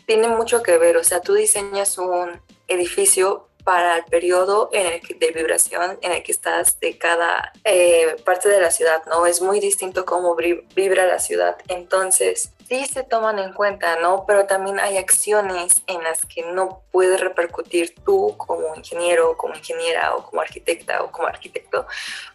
tiene 0.05 0.27
mucho 0.27 0.61
que 0.61 0.77
ver, 0.77 0.97
o 0.97 1.03
sea, 1.03 1.21
tú 1.21 1.33
diseñas 1.33 1.97
un 1.97 2.39
edificio 2.67 3.47
para 3.63 3.97
el 3.97 4.03
periodo 4.05 4.69
en 4.73 4.87
el 4.87 5.19
de 5.19 5.31
vibración 5.31 5.97
en 6.01 6.11
el 6.11 6.23
que 6.23 6.31
estás 6.31 6.79
de 6.79 6.97
cada 6.97 7.51
eh, 7.63 8.15
parte 8.25 8.49
de 8.49 8.59
la 8.59 8.71
ciudad, 8.71 9.03
¿no? 9.05 9.25
Es 9.25 9.41
muy 9.41 9.59
distinto 9.59 10.05
cómo 10.05 10.35
vibra 10.35 11.05
la 11.05 11.19
ciudad. 11.19 11.57
Entonces, 11.67 12.51
sí 12.67 12.85
se 12.85 13.03
toman 13.03 13.39
en 13.39 13.53
cuenta, 13.53 13.97
¿no? 13.99 14.25
Pero 14.25 14.45
también 14.45 14.79
hay 14.79 14.97
acciones 14.97 15.83
en 15.87 16.03
las 16.03 16.25
que 16.25 16.43
no 16.43 16.81
puedes 16.91 17.19
repercutir 17.19 17.95
tú 18.05 18.35
como 18.37 18.75
ingeniero, 18.75 19.37
como 19.37 19.55
ingeniera 19.55 20.15
o 20.15 20.25
como 20.25 20.41
arquitecta 20.41 21.03
o 21.03 21.11
como 21.11 21.27
arquitecto, 21.27 21.85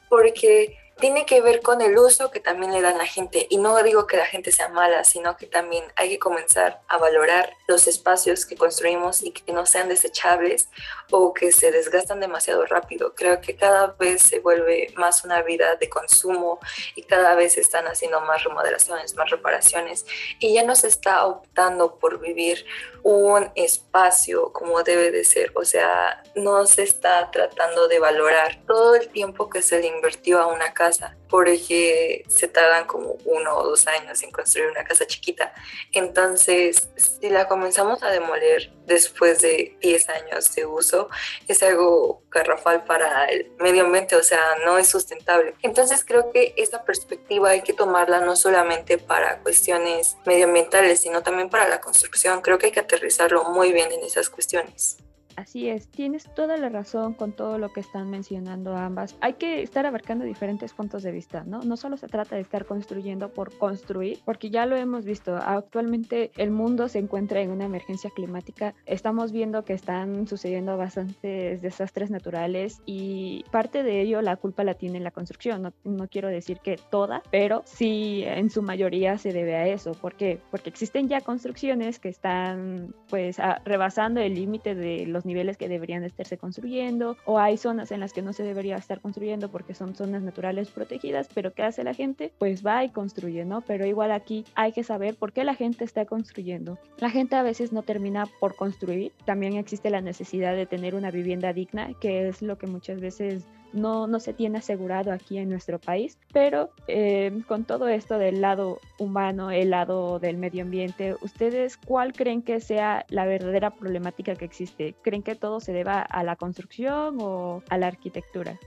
porque 0.08 0.76
tiene 1.00 1.26
que 1.26 1.40
ver 1.40 1.62
con 1.62 1.80
el 1.80 1.96
uso 1.96 2.30
que 2.30 2.40
también 2.40 2.72
le 2.72 2.80
dan 2.80 2.98
la 2.98 3.06
gente. 3.06 3.46
Y 3.50 3.58
no 3.58 3.80
digo 3.82 4.06
que 4.06 4.16
la 4.16 4.26
gente 4.26 4.50
sea 4.50 4.68
mala, 4.68 5.04
sino 5.04 5.36
que 5.36 5.46
también 5.46 5.84
hay 5.96 6.10
que 6.10 6.18
comenzar 6.18 6.80
a 6.88 6.98
valorar 6.98 7.56
los 7.66 7.86
espacios 7.86 8.44
que 8.46 8.56
construimos 8.56 9.22
y 9.22 9.30
que 9.30 9.52
no 9.52 9.64
sean 9.64 9.88
desechables 9.88 10.68
o 11.10 11.32
que 11.32 11.52
se 11.52 11.70
desgastan 11.70 12.20
demasiado 12.20 12.66
rápido. 12.66 13.14
Creo 13.14 13.40
que 13.40 13.56
cada 13.56 13.88
vez 13.98 14.22
se 14.22 14.40
vuelve 14.40 14.92
más 14.96 15.24
una 15.24 15.42
vida 15.42 15.76
de 15.76 15.88
consumo 15.88 16.58
y 16.96 17.02
cada 17.02 17.34
vez 17.34 17.54
se 17.54 17.60
están 17.60 17.86
haciendo 17.86 18.20
más 18.22 18.42
remodelaciones, 18.42 19.14
más 19.14 19.30
reparaciones 19.30 20.04
y 20.40 20.54
ya 20.54 20.64
no 20.64 20.74
se 20.74 20.88
está 20.88 21.26
optando 21.26 21.96
por 21.98 22.18
vivir 22.18 22.66
un 23.04 23.50
espacio 23.54 24.52
como 24.52 24.82
debe 24.82 25.12
de 25.12 25.24
ser. 25.24 25.52
O 25.54 25.64
sea, 25.64 26.22
no 26.34 26.66
se 26.66 26.82
está 26.82 27.30
tratando 27.30 27.86
de 27.86 28.00
valorar 28.00 28.60
todo 28.66 28.96
el 28.96 29.08
tiempo 29.08 29.48
que 29.48 29.62
se 29.62 29.80
le 29.80 29.86
invirtió 29.86 30.40
a 30.40 30.46
una 30.48 30.74
casa 30.74 30.87
porque 31.28 32.24
se 32.28 32.48
tardan 32.48 32.86
como 32.86 33.16
uno 33.24 33.56
o 33.56 33.64
dos 33.64 33.86
años 33.86 34.22
en 34.22 34.30
construir 34.30 34.70
una 34.70 34.84
casa 34.84 35.06
chiquita. 35.06 35.52
Entonces, 35.92 36.88
si 36.96 37.28
la 37.28 37.48
comenzamos 37.48 38.02
a 38.02 38.10
demoler 38.10 38.72
después 38.86 39.40
de 39.40 39.76
10 39.80 40.08
años 40.08 40.54
de 40.54 40.66
uso, 40.66 41.08
es 41.46 41.62
algo 41.62 42.22
garrafal 42.30 42.84
para 42.84 43.26
el 43.26 43.50
medio 43.58 43.84
ambiente, 43.84 44.16
o 44.16 44.22
sea, 44.22 44.40
no 44.64 44.78
es 44.78 44.88
sustentable. 44.88 45.54
Entonces, 45.62 46.04
creo 46.04 46.30
que 46.32 46.54
esta 46.56 46.84
perspectiva 46.84 47.50
hay 47.50 47.62
que 47.62 47.72
tomarla 47.72 48.20
no 48.20 48.36
solamente 48.36 48.98
para 48.98 49.40
cuestiones 49.40 50.16
medioambientales, 50.24 51.00
sino 51.00 51.22
también 51.22 51.50
para 51.50 51.68
la 51.68 51.80
construcción. 51.80 52.40
Creo 52.40 52.58
que 52.58 52.66
hay 52.66 52.72
que 52.72 52.80
aterrizarlo 52.80 53.44
muy 53.44 53.72
bien 53.72 53.92
en 53.92 54.02
esas 54.04 54.30
cuestiones. 54.30 54.98
Así 55.38 55.68
es, 55.68 55.86
tienes 55.86 56.24
toda 56.34 56.56
la 56.56 56.68
razón 56.68 57.14
con 57.14 57.30
todo 57.30 57.58
lo 57.58 57.68
que 57.68 57.78
están 57.78 58.10
mencionando 58.10 58.76
ambas. 58.76 59.16
Hay 59.20 59.34
que 59.34 59.62
estar 59.62 59.86
abarcando 59.86 60.24
diferentes 60.24 60.72
puntos 60.72 61.04
de 61.04 61.12
vista, 61.12 61.44
¿no? 61.44 61.60
No 61.62 61.76
solo 61.76 61.96
se 61.96 62.08
trata 62.08 62.34
de 62.34 62.42
estar 62.42 62.66
construyendo 62.66 63.28
por 63.28 63.56
construir, 63.56 64.18
porque 64.24 64.50
ya 64.50 64.66
lo 64.66 64.74
hemos 64.74 65.04
visto. 65.04 65.36
Actualmente 65.36 66.32
el 66.38 66.50
mundo 66.50 66.88
se 66.88 66.98
encuentra 66.98 67.40
en 67.40 67.52
una 67.52 67.66
emergencia 67.66 68.10
climática. 68.10 68.74
Estamos 68.84 69.30
viendo 69.30 69.64
que 69.64 69.74
están 69.74 70.26
sucediendo 70.26 70.76
bastantes 70.76 71.62
desastres 71.62 72.10
naturales 72.10 72.82
y 72.84 73.44
parte 73.52 73.84
de 73.84 74.00
ello 74.00 74.22
la 74.22 74.34
culpa 74.34 74.64
la 74.64 74.74
tiene 74.74 74.98
la 74.98 75.12
construcción. 75.12 75.62
No, 75.62 75.72
no 75.84 76.08
quiero 76.08 76.26
decir 76.26 76.58
que 76.58 76.80
toda, 76.90 77.22
pero 77.30 77.62
sí 77.64 78.24
en 78.26 78.50
su 78.50 78.60
mayoría 78.60 79.18
se 79.18 79.32
debe 79.32 79.54
a 79.54 79.68
eso. 79.68 79.92
¿Por 79.92 80.14
qué? 80.14 80.40
Porque 80.50 80.68
existen 80.68 81.06
ya 81.06 81.20
construcciones 81.20 82.00
que 82.00 82.08
están 82.08 82.92
pues 83.08 83.36
rebasando 83.64 84.20
el 84.20 84.34
límite 84.34 84.74
de 84.74 85.06
los 85.06 85.27
niveles 85.28 85.56
que 85.56 85.68
deberían 85.68 86.02
estarse 86.02 86.38
construyendo 86.38 87.16
o 87.24 87.38
hay 87.38 87.56
zonas 87.56 87.92
en 87.92 88.00
las 88.00 88.12
que 88.12 88.22
no 88.22 88.32
se 88.32 88.42
debería 88.42 88.76
estar 88.76 89.00
construyendo 89.00 89.50
porque 89.50 89.74
son 89.74 89.94
zonas 89.94 90.22
naturales 90.22 90.70
protegidas, 90.70 91.28
pero 91.32 91.52
¿qué 91.52 91.62
hace 91.62 91.84
la 91.84 91.94
gente? 91.94 92.32
Pues 92.38 92.66
va 92.66 92.82
y 92.84 92.90
construye, 92.90 93.44
¿no? 93.44 93.60
Pero 93.60 93.86
igual 93.86 94.10
aquí 94.10 94.44
hay 94.54 94.72
que 94.72 94.82
saber 94.82 95.14
por 95.14 95.32
qué 95.32 95.44
la 95.44 95.54
gente 95.54 95.84
está 95.84 96.04
construyendo. 96.04 96.78
La 96.98 97.10
gente 97.10 97.36
a 97.36 97.42
veces 97.42 97.72
no 97.72 97.82
termina 97.82 98.26
por 98.40 98.56
construir, 98.56 99.12
también 99.24 99.54
existe 99.54 99.90
la 99.90 100.00
necesidad 100.00 100.56
de 100.56 100.66
tener 100.66 100.94
una 100.94 101.10
vivienda 101.10 101.52
digna, 101.52 101.92
que 102.00 102.28
es 102.28 102.42
lo 102.42 102.58
que 102.58 102.66
muchas 102.66 103.00
veces 103.00 103.46
no, 103.72 104.06
no 104.06 104.20
se 104.20 104.32
tiene 104.32 104.58
asegurado 104.58 105.12
aquí 105.12 105.38
en 105.38 105.48
nuestro 105.48 105.78
país, 105.78 106.18
pero 106.32 106.70
eh, 106.86 107.42
con 107.46 107.64
todo 107.64 107.88
esto 107.88 108.18
del 108.18 108.40
lado 108.40 108.80
humano, 108.98 109.50
el 109.50 109.70
lado 109.70 110.18
del 110.18 110.36
medio 110.36 110.62
ambiente, 110.62 111.16
¿ustedes 111.20 111.76
cuál 111.76 112.12
creen 112.12 112.42
que 112.42 112.60
sea 112.60 113.04
la 113.08 113.26
verdadera 113.26 113.70
problemática 113.70 114.34
que 114.34 114.44
existe? 114.44 114.94
¿Creen 115.02 115.22
que 115.22 115.34
todo 115.34 115.60
se 115.60 115.72
deba 115.72 116.00
a 116.00 116.22
la 116.22 116.36
construcción 116.36 117.18
o 117.20 117.62
a 117.68 117.78
la 117.78 117.86
arquitectura? 117.86 118.58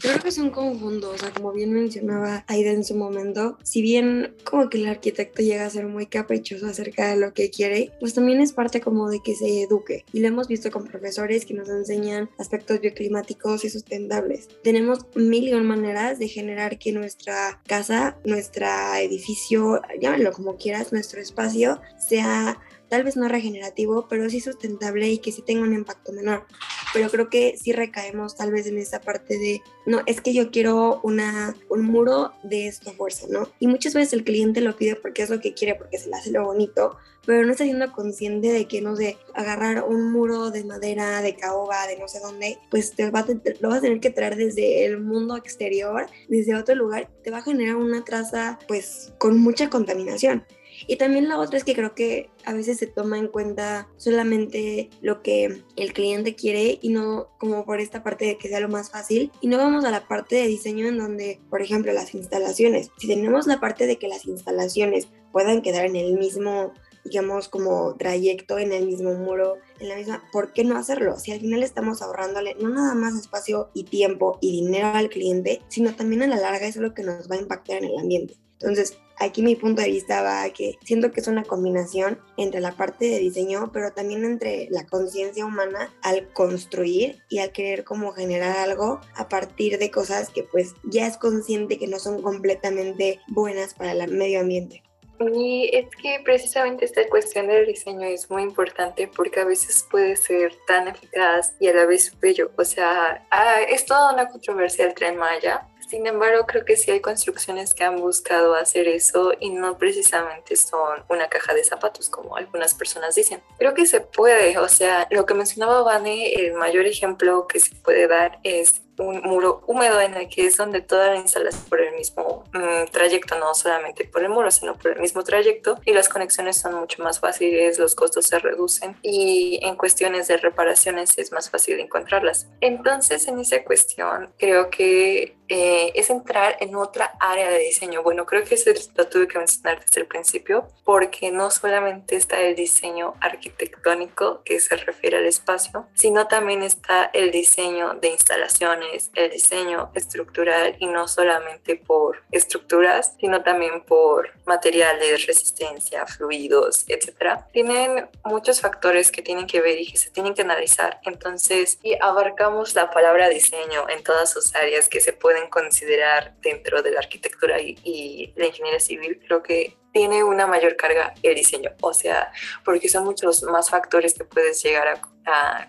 Creo 0.00 0.18
que 0.20 0.30
son 0.30 0.50
conjuntos, 0.50 1.14
o 1.14 1.18
sea, 1.18 1.30
como 1.30 1.52
bien 1.52 1.72
mencionaba 1.72 2.44
Aida 2.48 2.70
en 2.70 2.84
su 2.84 2.94
momento, 2.94 3.58
si 3.62 3.82
bien 3.82 4.34
como 4.44 4.68
que 4.68 4.78
el 4.78 4.86
arquitecto 4.86 5.42
llega 5.42 5.66
a 5.66 5.70
ser 5.70 5.86
muy 5.86 6.06
caprichoso 6.06 6.66
acerca 6.66 7.08
de 7.08 7.16
lo 7.16 7.32
que 7.32 7.50
quiere, 7.50 7.92
pues 8.00 8.14
también 8.14 8.40
es 8.40 8.52
parte 8.52 8.80
como 8.80 9.10
de 9.10 9.20
que 9.22 9.34
se 9.34 9.62
eduque. 9.62 10.04
Y 10.12 10.20
lo 10.20 10.28
hemos 10.28 10.48
visto 10.48 10.70
con 10.70 10.84
profesores 10.84 11.44
que 11.44 11.54
nos 11.54 11.68
enseñan 11.68 12.30
aspectos 12.38 12.80
bioclimáticos 12.80 13.64
y 13.64 13.70
sustentables. 13.70 14.48
Tenemos 14.62 15.06
mil 15.14 15.48
y 15.48 15.54
un 15.54 15.66
maneras 15.66 16.18
de 16.18 16.28
generar 16.28 16.78
que 16.78 16.92
nuestra 16.92 17.60
casa, 17.66 18.16
nuestro 18.24 18.66
edificio, 19.00 19.80
llámalo 20.00 20.32
como 20.32 20.56
quieras, 20.56 20.92
nuestro 20.92 21.20
espacio 21.20 21.80
sea 21.98 22.58
tal 22.88 23.04
vez 23.04 23.16
no 23.16 23.28
regenerativo, 23.28 24.06
pero 24.08 24.28
sí 24.30 24.40
sustentable 24.40 25.08
y 25.08 25.18
que 25.18 25.32
sí 25.32 25.42
tenga 25.42 25.62
un 25.62 25.74
impacto 25.74 26.12
menor. 26.12 26.46
Pero 26.92 27.10
creo 27.10 27.28
que 27.28 27.56
sí 27.56 27.72
recaemos 27.72 28.36
tal 28.36 28.52
vez 28.52 28.66
en 28.66 28.78
esa 28.78 29.00
parte 29.00 29.38
de, 29.38 29.60
no, 29.84 30.02
es 30.06 30.20
que 30.20 30.32
yo 30.32 30.50
quiero 30.50 31.00
una, 31.02 31.54
un 31.68 31.82
muro 31.82 32.32
de 32.42 32.68
esta 32.68 32.92
fuerza, 32.92 33.26
¿no? 33.28 33.48
Y 33.58 33.66
muchas 33.66 33.94
veces 33.94 34.12
el 34.12 34.24
cliente 34.24 34.60
lo 34.60 34.76
pide 34.76 34.96
porque 34.96 35.22
es 35.22 35.30
lo 35.30 35.40
que 35.40 35.54
quiere, 35.54 35.74
porque 35.74 35.98
se 35.98 36.08
le 36.08 36.16
hace 36.16 36.30
lo 36.30 36.44
bonito, 36.44 36.96
pero 37.26 37.44
no 37.44 37.50
está 37.50 37.64
siendo 37.64 37.92
consciente 37.92 38.52
de 38.52 38.66
que, 38.66 38.80
no 38.80 38.96
sé, 38.96 39.18
agarrar 39.34 39.84
un 39.84 40.12
muro 40.12 40.50
de 40.50 40.64
madera, 40.64 41.20
de 41.20 41.34
caoba, 41.34 41.86
de 41.86 41.98
no 41.98 42.08
sé 42.08 42.20
dónde, 42.20 42.58
pues 42.70 42.92
te 42.92 43.10
va 43.10 43.26
lo 43.60 43.68
vas 43.68 43.78
a 43.78 43.82
tener 43.82 44.00
que 44.00 44.10
traer 44.10 44.36
desde 44.36 44.84
el 44.84 45.00
mundo 45.00 45.36
exterior, 45.36 46.06
desde 46.28 46.54
otro 46.54 46.74
lugar, 46.76 47.10
te 47.24 47.30
va 47.30 47.38
a 47.38 47.42
generar 47.42 47.76
una 47.76 48.04
traza 48.04 48.58
pues 48.68 49.12
con 49.18 49.38
mucha 49.38 49.68
contaminación. 49.68 50.44
Y 50.86 50.96
también 50.96 51.28
la 51.28 51.38
otra 51.38 51.56
es 51.58 51.64
que 51.64 51.74
creo 51.74 51.94
que 51.94 52.30
a 52.44 52.52
veces 52.52 52.78
se 52.78 52.86
toma 52.86 53.18
en 53.18 53.28
cuenta 53.28 53.88
solamente 53.96 54.90
lo 55.00 55.22
que 55.22 55.62
el 55.76 55.92
cliente 55.92 56.34
quiere 56.34 56.78
y 56.80 56.90
no 56.90 57.28
como 57.38 57.64
por 57.64 57.80
esta 57.80 58.02
parte 58.02 58.24
de 58.24 58.38
que 58.38 58.48
sea 58.48 58.60
lo 58.60 58.68
más 58.68 58.90
fácil. 58.90 59.30
Y 59.40 59.48
no 59.48 59.58
vamos 59.58 59.84
a 59.84 59.90
la 59.90 60.06
parte 60.08 60.36
de 60.36 60.46
diseño 60.46 60.86
en 60.86 60.98
donde, 60.98 61.40
por 61.50 61.62
ejemplo, 61.62 61.92
las 61.92 62.14
instalaciones. 62.14 62.90
Si 62.98 63.06
tenemos 63.06 63.46
la 63.46 63.60
parte 63.60 63.86
de 63.86 63.96
que 63.96 64.08
las 64.08 64.26
instalaciones 64.26 65.08
puedan 65.32 65.62
quedar 65.62 65.86
en 65.86 65.96
el 65.96 66.18
mismo 66.18 66.72
digamos, 67.06 67.48
como 67.48 67.94
trayecto 67.94 68.58
en 68.58 68.72
el 68.72 68.86
mismo 68.86 69.14
muro, 69.14 69.58
en 69.78 69.88
la 69.88 69.96
misma, 69.96 70.22
¿por 70.32 70.52
qué 70.52 70.64
no 70.64 70.76
hacerlo? 70.76 71.18
Si 71.18 71.32
al 71.32 71.40
final 71.40 71.62
estamos 71.62 72.02
ahorrándole 72.02 72.56
no 72.56 72.68
nada 72.68 72.94
más 72.94 73.14
espacio 73.14 73.70
y 73.74 73.84
tiempo 73.84 74.38
y 74.40 74.62
dinero 74.62 74.88
al 74.88 75.08
cliente, 75.08 75.62
sino 75.68 75.94
también 75.94 76.22
a 76.22 76.26
la 76.26 76.36
larga 76.36 76.66
es 76.66 76.76
lo 76.76 76.94
que 76.94 77.02
nos 77.02 77.30
va 77.30 77.36
a 77.36 77.40
impactar 77.40 77.78
en 77.78 77.90
el 77.90 77.98
ambiente. 77.98 78.34
Entonces, 78.58 78.98
aquí 79.18 79.42
mi 79.42 79.56
punto 79.56 79.82
de 79.82 79.88
vista 79.88 80.22
va 80.22 80.42
a 80.42 80.50
que 80.50 80.78
siento 80.84 81.12
que 81.12 81.20
es 81.20 81.28
una 81.28 81.44
combinación 81.44 82.18
entre 82.36 82.60
la 82.60 82.72
parte 82.72 83.06
de 83.06 83.18
diseño, 83.18 83.70
pero 83.72 83.92
también 83.92 84.24
entre 84.24 84.68
la 84.70 84.86
conciencia 84.86 85.44
humana 85.44 85.94
al 86.02 86.32
construir 86.32 87.22
y 87.28 87.38
al 87.38 87.52
querer 87.52 87.84
como 87.84 88.12
generar 88.12 88.56
algo 88.56 89.00
a 89.14 89.28
partir 89.28 89.78
de 89.78 89.90
cosas 89.90 90.30
que 90.30 90.42
pues 90.42 90.74
ya 90.84 91.06
es 91.06 91.16
consciente 91.16 91.78
que 91.78 91.86
no 91.86 91.98
son 91.98 92.22
completamente 92.22 93.20
buenas 93.28 93.74
para 93.74 93.92
el 93.92 94.12
medio 94.12 94.40
ambiente. 94.40 94.82
Y 95.18 95.70
es 95.72 95.86
que 95.96 96.20
precisamente 96.24 96.84
esta 96.84 97.08
cuestión 97.08 97.46
del 97.46 97.66
diseño 97.66 98.06
es 98.06 98.30
muy 98.30 98.42
importante 98.42 99.08
porque 99.08 99.40
a 99.40 99.44
veces 99.44 99.86
puede 99.90 100.16
ser 100.16 100.52
tan 100.66 100.88
eficaz 100.88 101.54
y 101.58 101.68
a 101.68 101.74
la 101.74 101.86
vez 101.86 102.12
bello. 102.20 102.50
O 102.58 102.64
sea, 102.64 103.26
ah, 103.30 103.60
es 103.68 103.86
toda 103.86 104.12
una 104.12 104.28
controversia 104.28 104.86
el 104.86 104.94
tren 104.94 105.16
Maya, 105.16 105.66
sin 105.86 106.06
embargo, 106.06 106.46
creo 106.46 106.64
que 106.64 106.76
sí 106.76 106.90
hay 106.90 107.00
construcciones 107.00 107.74
que 107.74 107.84
han 107.84 107.96
buscado 107.96 108.54
hacer 108.54 108.88
eso 108.88 109.32
y 109.38 109.50
no 109.50 109.78
precisamente 109.78 110.56
son 110.56 111.04
una 111.08 111.28
caja 111.28 111.54
de 111.54 111.64
zapatos 111.64 112.10
como 112.10 112.36
algunas 112.36 112.74
personas 112.74 113.14
dicen. 113.14 113.40
Creo 113.58 113.74
que 113.74 113.86
se 113.86 114.00
puede, 114.00 114.58
o 114.58 114.68
sea, 114.68 115.06
lo 115.10 115.26
que 115.26 115.34
mencionaba 115.34 115.82
Vane, 115.82 116.34
el 116.34 116.54
mayor 116.54 116.86
ejemplo 116.86 117.46
que 117.46 117.60
se 117.60 117.74
puede 117.76 118.08
dar 118.08 118.38
es 118.42 118.82
un 118.98 119.20
muro 119.22 119.62
húmedo 119.66 120.00
en 120.00 120.14
el 120.14 120.28
que 120.28 120.46
es 120.46 120.56
donde 120.56 120.80
toda 120.80 121.10
la 121.10 121.16
instalación 121.16 121.64
por 121.68 121.80
el 121.80 121.94
mismo 121.94 122.44
mm, 122.52 122.90
trayecto, 122.90 123.38
no 123.38 123.54
solamente 123.54 124.04
por 124.04 124.22
el 124.22 124.30
muro, 124.30 124.50
sino 124.50 124.74
por 124.76 124.92
el 124.92 125.00
mismo 125.00 125.22
trayecto 125.22 125.78
y 125.84 125.92
las 125.92 126.08
conexiones 126.08 126.58
son 126.58 126.74
mucho 126.74 127.02
más 127.02 127.20
fáciles, 127.20 127.78
los 127.78 127.94
costos 127.94 128.26
se 128.26 128.38
reducen 128.38 128.96
y 129.02 129.60
en 129.62 129.76
cuestiones 129.76 130.28
de 130.28 130.36
reparaciones 130.36 131.16
es 131.18 131.32
más 131.32 131.50
fácil 131.50 131.78
encontrarlas. 131.80 132.48
Entonces, 132.60 133.26
en 133.28 133.40
esa 133.40 133.62
cuestión, 133.64 134.32
creo 134.38 134.70
que 134.70 135.36
eh, 135.48 135.92
es 135.94 136.10
entrar 136.10 136.56
en 136.60 136.74
otra 136.74 137.12
área 137.20 137.48
de 137.50 137.58
diseño. 137.58 138.02
Bueno, 138.02 138.26
creo 138.26 138.42
que 138.42 138.56
eso 138.56 138.70
lo 138.96 139.06
tuve 139.06 139.28
que 139.28 139.38
mencionar 139.38 139.78
desde 139.84 140.00
el 140.00 140.06
principio, 140.06 140.68
porque 140.84 141.30
no 141.30 141.50
solamente 141.50 142.16
está 142.16 142.40
el 142.40 142.56
diseño 142.56 143.14
arquitectónico 143.20 144.42
que 144.44 144.58
se 144.58 144.76
refiere 144.76 145.18
al 145.18 145.26
espacio, 145.26 145.86
sino 145.94 146.26
también 146.26 146.62
está 146.62 147.10
el 147.12 147.30
diseño 147.30 147.94
de 147.94 148.08
instalaciones, 148.08 148.85
el 149.14 149.30
diseño 149.30 149.90
estructural 149.94 150.76
y 150.78 150.86
no 150.86 151.08
solamente 151.08 151.76
por 151.76 152.22
estructuras, 152.30 153.14
sino 153.20 153.42
también 153.42 153.82
por 153.84 154.30
materiales, 154.46 155.26
resistencia, 155.26 156.06
fluidos, 156.06 156.84
etcétera. 156.88 157.46
Tienen 157.52 158.08
muchos 158.24 158.60
factores 158.60 159.10
que 159.10 159.22
tienen 159.22 159.46
que 159.46 159.60
ver 159.60 159.80
y 159.80 159.90
que 159.90 159.98
se 159.98 160.10
tienen 160.10 160.34
que 160.34 160.42
analizar. 160.42 161.00
Entonces, 161.04 161.78
si 161.82 161.96
abarcamos 162.00 162.74
la 162.74 162.90
palabra 162.90 163.28
diseño 163.28 163.88
en 163.88 164.02
todas 164.02 164.30
sus 164.30 164.54
áreas 164.54 164.88
que 164.88 165.00
se 165.00 165.12
pueden 165.12 165.48
considerar 165.48 166.34
dentro 166.40 166.82
de 166.82 166.90
la 166.92 167.00
arquitectura 167.00 167.60
y, 167.60 168.32
la 168.36 168.46
ingeniería 168.46 168.80
civil, 168.80 169.20
creo 169.26 169.42
que 169.42 169.76
tiene 169.96 170.22
una 170.22 170.46
mayor 170.46 170.76
carga 170.76 171.14
el 171.22 171.34
diseño, 171.34 171.70
o 171.80 171.94
sea, 171.94 172.30
porque 172.66 172.86
son 172.86 173.04
muchos 173.04 173.42
más 173.44 173.70
factores 173.70 174.12
que 174.12 174.24
puedes 174.24 174.62
llegar 174.62 174.88
a, 174.88 175.00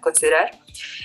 considerar. 0.01 0.51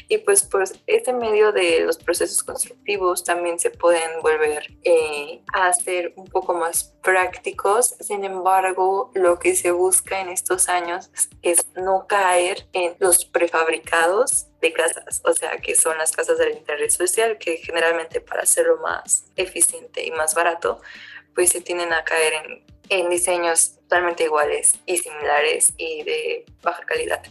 Y 0.09 0.19
pues 0.19 0.43
por 0.43 0.65
este 0.87 1.13
medio 1.15 1.53
de 1.53 1.81
los 1.81 1.97
procesos 1.97 2.43
constructivos 2.43 3.25
también 3.25 3.59
se 3.59 3.71
pueden 3.71 4.21
volver 4.21 4.75
eh, 4.83 5.41
a 5.55 5.73
ser 5.73 6.13
un 6.17 6.27
poco 6.27 6.53
más 6.53 6.95
prácticos. 7.03 7.95
Sin 8.01 8.25
embargo, 8.25 9.11
lo 9.15 9.39
que 9.39 9.57
se 9.57 9.71
busca 9.71 10.21
en 10.21 10.29
estos 10.29 10.69
años 10.69 11.11
es 11.41 11.65
no 11.77 12.07
caer 12.07 12.67
en 12.75 12.95
los 12.99 13.25
prefabricados 13.25 14.49
de 14.61 14.73
casas, 14.73 15.23
o 15.25 15.33
sea, 15.33 15.57
que 15.57 15.75
son 15.75 15.97
las 15.97 16.13
casas 16.13 16.37
del 16.37 16.53
interés 16.53 16.93
social, 16.93 17.39
que 17.39 17.57
generalmente 17.57 18.21
para 18.21 18.43
hacerlo 18.43 18.79
más 18.83 19.25
eficiente 19.37 20.05
y 20.05 20.11
más 20.11 20.35
barato, 20.35 20.83
pues 21.35 21.49
se 21.51 21.63
tienden 21.63 21.95
a 21.95 22.05
caer 22.05 22.35
en, 22.35 22.72
en 22.89 23.09
diseños 23.11 23.77
totalmente 23.83 24.25
iguales 24.25 24.79
y 24.87 24.97
similares 24.97 25.75
y 25.77 26.03
de 26.03 26.45
baja 26.63 26.83
calidad. 26.85 27.23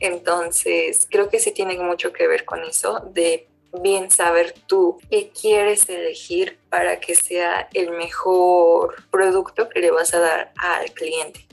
Entonces, 0.00 1.06
creo 1.10 1.28
que 1.28 1.38
sí 1.38 1.52
tiene 1.52 1.78
mucho 1.78 2.12
que 2.12 2.26
ver 2.26 2.44
con 2.44 2.62
eso, 2.64 3.00
de 3.12 3.48
bien 3.82 4.10
saber 4.10 4.54
tú 4.66 4.98
qué 5.10 5.30
quieres 5.30 5.88
elegir 5.88 6.58
para 6.70 7.00
que 7.00 7.14
sea 7.14 7.68
el 7.74 7.90
mejor 7.90 8.94
producto 9.10 9.68
que 9.68 9.80
le 9.80 9.90
vas 9.90 10.14
a 10.14 10.20
dar 10.20 10.52
al 10.56 10.90
cliente. 10.92 11.46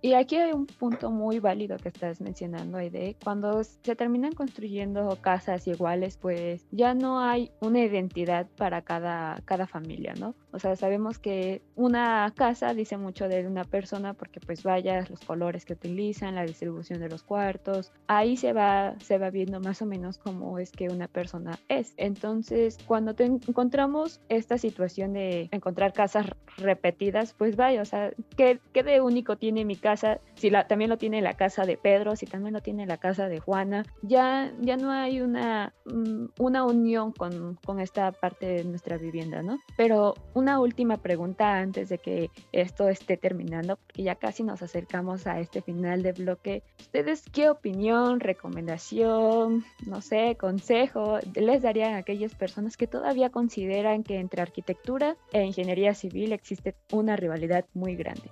Y 0.00 0.14
aquí 0.14 0.36
hay 0.36 0.52
un 0.52 0.66
punto 0.66 1.10
muy 1.10 1.40
válido 1.40 1.76
que 1.76 1.88
estás 1.88 2.20
mencionando, 2.20 2.78
Aide. 2.78 3.16
Cuando 3.22 3.64
se 3.64 3.96
terminan 3.96 4.32
construyendo 4.32 5.18
casas 5.20 5.66
iguales, 5.66 6.16
pues 6.16 6.64
ya 6.70 6.94
no 6.94 7.18
hay 7.18 7.50
una 7.60 7.80
identidad 7.80 8.46
para 8.56 8.82
cada, 8.82 9.42
cada 9.44 9.66
familia, 9.66 10.14
¿no? 10.14 10.36
O 10.52 10.58
sea, 10.58 10.76
sabemos 10.76 11.18
que 11.18 11.62
una 11.74 12.32
casa 12.36 12.74
dice 12.74 12.96
mucho 12.96 13.28
de 13.28 13.46
una 13.46 13.64
persona 13.64 14.14
porque 14.14 14.40
pues 14.40 14.62
vaya 14.62 15.04
los 15.10 15.20
colores 15.20 15.64
que 15.64 15.72
utilizan, 15.72 16.36
la 16.36 16.44
distribución 16.44 17.00
de 17.00 17.08
los 17.08 17.22
cuartos, 17.22 17.92
ahí 18.06 18.36
se 18.36 18.52
va, 18.52 18.94
se 19.00 19.18
va 19.18 19.30
viendo 19.30 19.60
más 19.60 19.82
o 19.82 19.86
menos 19.86 20.18
cómo 20.18 20.58
es 20.58 20.70
que 20.70 20.88
una 20.88 21.08
persona 21.08 21.58
es. 21.68 21.92
Entonces, 21.96 22.78
cuando 22.86 23.14
te 23.14 23.24
encontramos 23.24 24.20
esta 24.28 24.58
situación 24.58 25.12
de 25.12 25.48
encontrar 25.50 25.92
casas 25.92 26.26
repetidas, 26.56 27.34
pues 27.34 27.56
vaya, 27.56 27.82
o 27.82 27.84
sea, 27.84 28.12
¿qué, 28.36 28.60
qué 28.72 28.82
de 28.82 29.00
único 29.00 29.36
tiene 29.36 29.64
mi 29.64 29.74
casa? 29.74 29.88
casa, 29.88 30.20
si 30.34 30.50
la, 30.50 30.66
también 30.66 30.90
lo 30.90 30.98
tiene 30.98 31.22
la 31.22 31.32
casa 31.32 31.64
de 31.64 31.78
Pedro, 31.78 32.14
si 32.14 32.26
también 32.26 32.52
lo 32.52 32.60
tiene 32.60 32.86
la 32.86 32.98
casa 32.98 33.28
de 33.28 33.40
Juana, 33.40 33.86
ya, 34.02 34.52
ya 34.60 34.76
no 34.76 34.90
hay 34.90 35.22
una, 35.22 35.72
mm, 35.86 36.26
una 36.38 36.64
unión 36.64 37.12
con, 37.12 37.58
con 37.64 37.80
esta 37.80 38.12
parte 38.12 38.46
de 38.46 38.64
nuestra 38.64 38.98
vivienda, 38.98 39.42
¿no? 39.42 39.58
Pero 39.78 40.14
una 40.38 40.60
última 40.60 40.96
pregunta 40.98 41.58
antes 41.58 41.88
de 41.88 41.98
que 41.98 42.30
esto 42.52 42.88
esté 42.88 43.16
terminando, 43.16 43.76
porque 43.76 44.04
ya 44.04 44.14
casi 44.14 44.42
nos 44.42 44.62
acercamos 44.62 45.26
a 45.26 45.40
este 45.40 45.62
final 45.62 46.02
de 46.02 46.12
bloque. 46.12 46.62
¿Ustedes 46.78 47.24
qué 47.32 47.50
opinión, 47.50 48.20
recomendación, 48.20 49.64
no 49.86 50.00
sé, 50.00 50.36
consejo 50.38 51.18
les 51.34 51.62
darían 51.62 51.94
a 51.94 51.98
aquellas 51.98 52.34
personas 52.34 52.76
que 52.76 52.86
todavía 52.86 53.30
consideran 53.30 54.04
que 54.04 54.18
entre 54.18 54.42
arquitectura 54.42 55.16
e 55.32 55.44
ingeniería 55.44 55.94
civil 55.94 56.32
existe 56.32 56.74
una 56.92 57.16
rivalidad 57.16 57.64
muy 57.74 57.96
grande? 57.96 58.30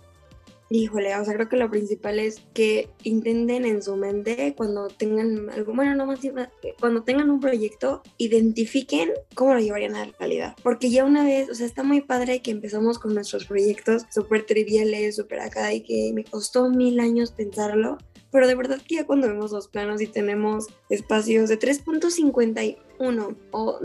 Híjole, 0.68 1.14
o 1.14 1.24
sea, 1.24 1.34
creo 1.34 1.48
que 1.48 1.56
lo 1.56 1.70
principal 1.70 2.18
es 2.18 2.42
que 2.52 2.88
intenten 3.04 3.64
en 3.64 3.82
su 3.82 3.94
mente 3.94 4.52
cuando 4.56 4.88
tengan 4.88 5.48
algo, 5.50 5.72
bueno, 5.72 5.94
no 5.94 6.06
más, 6.06 6.18
cuando 6.80 7.04
tengan 7.04 7.30
un 7.30 7.38
proyecto, 7.38 8.02
identifiquen 8.18 9.10
cómo 9.36 9.54
lo 9.54 9.60
llevarían 9.60 9.94
a 9.94 10.06
la 10.06 10.12
realidad. 10.18 10.56
Porque 10.64 10.90
ya 10.90 11.04
una 11.04 11.24
vez, 11.24 11.48
o 11.50 11.54
sea, 11.54 11.66
está 11.66 11.84
muy 11.84 12.00
padre 12.00 12.42
que 12.42 12.50
empezamos 12.50 12.98
con 12.98 13.14
nuestros 13.14 13.44
proyectos 13.44 14.02
súper 14.10 14.44
triviales, 14.44 15.14
súper 15.14 15.38
acá 15.40 15.72
y 15.72 15.82
que 15.82 16.10
me 16.12 16.24
costó 16.24 16.68
mil 16.68 16.98
años 16.98 17.30
pensarlo. 17.30 17.98
Pero 18.32 18.48
de 18.48 18.56
verdad 18.56 18.80
que 18.86 18.96
ya 18.96 19.06
cuando 19.06 19.28
vemos 19.28 19.52
los 19.52 19.68
planos 19.68 20.00
y 20.00 20.08
tenemos 20.08 20.66
espacios 20.90 21.48
de 21.48 21.60
3.51 21.60 23.36
o 23.52 23.78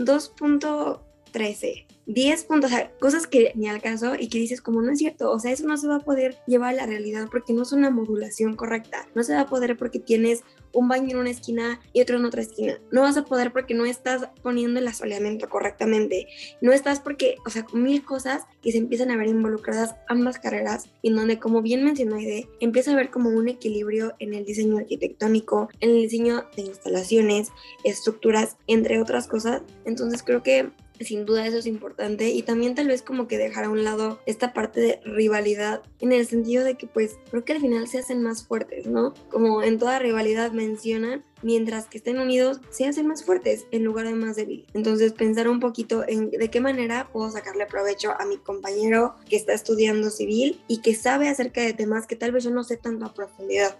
2.13 1.32 1.86
10 2.06 2.44
puntos, 2.44 2.70
o 2.70 2.74
sea, 2.74 2.90
cosas 2.98 3.26
que 3.26 3.52
ni 3.54 3.68
al 3.68 3.80
caso 3.80 4.14
y 4.18 4.28
que 4.28 4.38
dices 4.38 4.60
como 4.60 4.82
no 4.82 4.92
es 4.92 4.98
cierto, 4.98 5.30
o 5.30 5.38
sea, 5.38 5.52
eso 5.52 5.66
no 5.66 5.76
se 5.76 5.86
va 5.86 5.96
a 5.96 6.00
poder 6.00 6.36
llevar 6.46 6.74
a 6.74 6.76
la 6.76 6.86
realidad 6.86 7.28
porque 7.30 7.52
no 7.52 7.62
es 7.62 7.72
una 7.72 7.90
modulación 7.90 8.56
correcta, 8.56 9.06
no 9.14 9.22
se 9.22 9.34
va 9.34 9.42
a 9.42 9.46
poder 9.46 9.76
porque 9.76 10.00
tienes 10.00 10.42
un 10.72 10.88
baño 10.88 11.10
en 11.10 11.18
una 11.18 11.30
esquina 11.30 11.80
y 11.92 12.00
otro 12.00 12.16
en 12.16 12.24
otra 12.24 12.42
esquina, 12.42 12.80
no 12.90 13.02
vas 13.02 13.16
a 13.16 13.24
poder 13.24 13.52
porque 13.52 13.74
no 13.74 13.84
estás 13.84 14.28
poniendo 14.42 14.80
el 14.80 14.88
asoleamiento 14.88 15.48
correctamente, 15.48 16.26
no 16.60 16.72
estás 16.72 16.98
porque, 16.98 17.36
o 17.46 17.50
sea, 17.50 17.66
mil 17.72 18.04
cosas 18.04 18.42
que 18.62 18.72
se 18.72 18.78
empiezan 18.78 19.10
a 19.10 19.16
ver 19.16 19.28
involucradas 19.28 19.94
ambas 20.08 20.38
carreras 20.38 20.88
en 21.02 21.14
donde, 21.14 21.38
como 21.38 21.62
bien 21.62 21.84
mencionó 21.84 22.16
Aide, 22.16 22.48
empieza 22.60 22.90
a 22.90 22.94
haber 22.94 23.10
como 23.10 23.30
un 23.30 23.48
equilibrio 23.48 24.14
en 24.18 24.34
el 24.34 24.44
diseño 24.44 24.78
arquitectónico, 24.78 25.68
en 25.80 25.90
el 25.90 26.02
diseño 26.02 26.46
de 26.56 26.62
instalaciones, 26.62 27.50
estructuras, 27.84 28.56
entre 28.66 29.00
otras 29.00 29.28
cosas, 29.28 29.62
entonces 29.84 30.22
creo 30.22 30.42
que 30.42 30.70
sin 31.04 31.24
duda 31.26 31.46
eso 31.46 31.58
es 31.58 31.66
importante 31.66 32.30
y 32.30 32.42
también 32.42 32.74
tal 32.74 32.88
vez 32.88 33.02
como 33.02 33.28
que 33.28 33.38
dejar 33.38 33.64
a 33.64 33.70
un 33.70 33.84
lado 33.84 34.20
esta 34.26 34.52
parte 34.52 34.80
de 34.80 35.00
rivalidad 35.04 35.82
en 36.00 36.12
el 36.12 36.26
sentido 36.26 36.64
de 36.64 36.76
que 36.76 36.86
pues 36.86 37.18
creo 37.30 37.44
que 37.44 37.52
al 37.52 37.60
final 37.60 37.88
se 37.88 37.98
hacen 37.98 38.22
más 38.22 38.46
fuertes, 38.46 38.86
¿no? 38.86 39.14
Como 39.30 39.62
en 39.62 39.78
toda 39.78 39.98
rivalidad 39.98 40.52
mencionan, 40.52 41.24
mientras 41.42 41.86
que 41.86 41.98
estén 41.98 42.18
unidos 42.18 42.60
se 42.70 42.86
hacen 42.86 43.06
más 43.06 43.24
fuertes 43.24 43.66
en 43.70 43.84
lugar 43.84 44.06
de 44.06 44.14
más 44.14 44.36
débiles. 44.36 44.66
Entonces 44.74 45.12
pensar 45.12 45.48
un 45.48 45.60
poquito 45.60 46.04
en 46.06 46.30
de 46.30 46.50
qué 46.50 46.60
manera 46.60 47.08
puedo 47.12 47.30
sacarle 47.30 47.66
provecho 47.66 48.12
a 48.18 48.24
mi 48.26 48.38
compañero 48.38 49.16
que 49.28 49.36
está 49.36 49.52
estudiando 49.52 50.10
civil 50.10 50.62
y 50.68 50.80
que 50.80 50.94
sabe 50.94 51.28
acerca 51.28 51.62
de 51.62 51.72
temas 51.72 52.06
que 52.06 52.16
tal 52.16 52.32
vez 52.32 52.44
yo 52.44 52.50
no 52.50 52.64
sé 52.64 52.76
tanto 52.76 53.04
a 53.04 53.14
profundidad. 53.14 53.76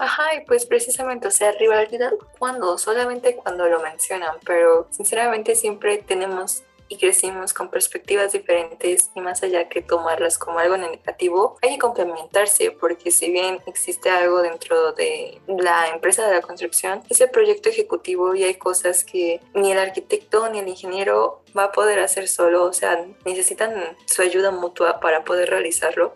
Ajá, 0.00 0.34
y 0.34 0.46
pues 0.46 0.64
precisamente, 0.64 1.28
o 1.28 1.30
sea, 1.30 1.52
rivalidad 1.52 2.12
cuando, 2.38 2.78
solamente 2.78 3.36
cuando 3.36 3.68
lo 3.68 3.80
mencionan, 3.80 4.34
pero 4.46 4.86
sinceramente 4.90 5.54
siempre 5.54 5.98
tenemos 5.98 6.62
y 6.88 6.96
crecimos 6.96 7.52
con 7.52 7.68
perspectivas 7.68 8.32
diferentes 8.32 9.10
y 9.14 9.20
más 9.20 9.42
allá 9.42 9.68
que 9.68 9.82
tomarlas 9.82 10.38
como 10.38 10.58
algo 10.58 10.78
negativo, 10.78 11.58
hay 11.60 11.72
que 11.72 11.78
complementarse 11.78 12.70
porque 12.72 13.10
si 13.10 13.30
bien 13.30 13.58
existe 13.66 14.08
algo 14.08 14.40
dentro 14.40 14.92
de 14.92 15.40
la 15.46 15.88
empresa 15.88 16.26
de 16.26 16.34
la 16.34 16.40
construcción, 16.40 17.02
es 17.10 17.20
el 17.20 17.30
proyecto 17.30 17.68
ejecutivo 17.68 18.34
y 18.34 18.44
hay 18.44 18.54
cosas 18.54 19.04
que 19.04 19.40
ni 19.52 19.70
el 19.70 19.78
arquitecto 19.78 20.48
ni 20.48 20.60
el 20.60 20.68
ingeniero 20.68 21.42
va 21.56 21.64
a 21.64 21.72
poder 21.72 21.98
hacer 22.00 22.28
solo, 22.28 22.64
o 22.64 22.72
sea, 22.72 23.06
necesitan 23.24 23.96
su 24.06 24.22
ayuda 24.22 24.50
mutua 24.50 25.00
para 25.00 25.24
poder 25.24 25.50
realizarlo. 25.50 26.14